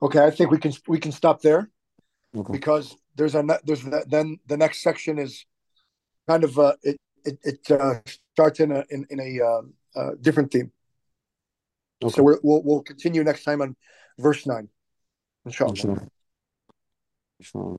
Okay, 0.03 0.25
I 0.25 0.31
think 0.31 0.51
we 0.51 0.59
can 0.59 0.73
we 0.87 0.99
can 0.99 1.13
stop 1.13 1.43
there 1.43 1.71
Okay. 2.37 2.53
because 2.53 2.97
there's 3.17 3.35
a 3.35 3.43
ne- 3.43 3.63
there's 3.65 3.83
the, 3.83 4.05
then 4.07 4.39
the 4.47 4.57
next 4.57 4.83
section 4.83 5.19
is 5.19 5.45
kind 6.29 6.45
of 6.45 6.59
uh, 6.59 6.75
it 6.83 6.97
it, 7.25 7.39
it 7.43 7.71
uh, 7.71 7.95
starts 8.35 8.61
in 8.61 8.71
a 8.71 8.85
in, 8.91 9.07
in 9.11 9.19
a 9.19 9.31
uh, 9.45 9.63
uh, 9.99 10.11
different 10.21 10.53
theme. 10.53 10.71
Okay. 12.03 12.15
So 12.15 12.23
we're, 12.23 12.39
we'll 12.43 12.63
we'll 12.63 12.83
continue 12.83 13.25
next 13.25 13.45
time 13.45 13.61
on 13.63 13.75
verse 14.19 14.47
nine, 14.47 14.69
inshallah. 15.47 15.71
Inshallah. 15.71 16.09
Inshallah. 17.41 17.79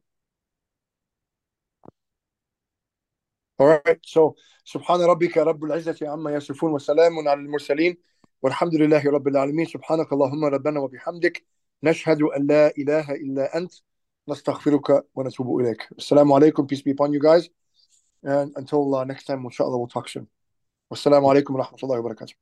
All 3.59 3.67
right. 3.67 3.99
So 4.03 4.35
سبحان 4.65 5.01
ربك 5.01 5.37
رب 5.37 5.63
العزة 5.63 6.09
عما 6.09 6.31
يصفون 6.35 6.71
وسلام 6.71 7.27
على 7.27 7.39
المرسلين 7.39 7.97
والحمد 8.41 8.75
لله 8.75 9.09
رب 9.09 9.27
العالمين 9.27 9.65
سبحانك 9.65 10.13
اللهم 10.13 10.45
ربنا 10.45 10.79
وبحمدك 10.79 11.45
نشهد 11.84 12.22
أن 12.22 12.46
لا 12.46 12.72
إله 12.78 13.10
إلا 13.10 13.56
أنت 13.56 13.72
نستغفرك 14.28 15.04
ونتوب 15.14 15.60
إليك. 15.60 15.88
السلام 15.98 16.32
عليكم 16.32 16.66
peace 16.66 16.82
be 16.82 16.90
upon 16.90 17.12
you 17.12 17.20
guys. 17.20 17.48
And 18.24 18.52
until 18.56 18.94
uh, 18.94 19.04
next 19.04 19.24
time 19.24 19.44
inshallah 19.44 19.76
we'll 19.78 19.86
talk 19.86 20.08
soon. 20.08 20.26
والسلام 20.90 21.26
عليكم 21.26 21.54
ورحمة 21.54 21.78
الله 21.82 21.98
وبركاته. 21.98 22.34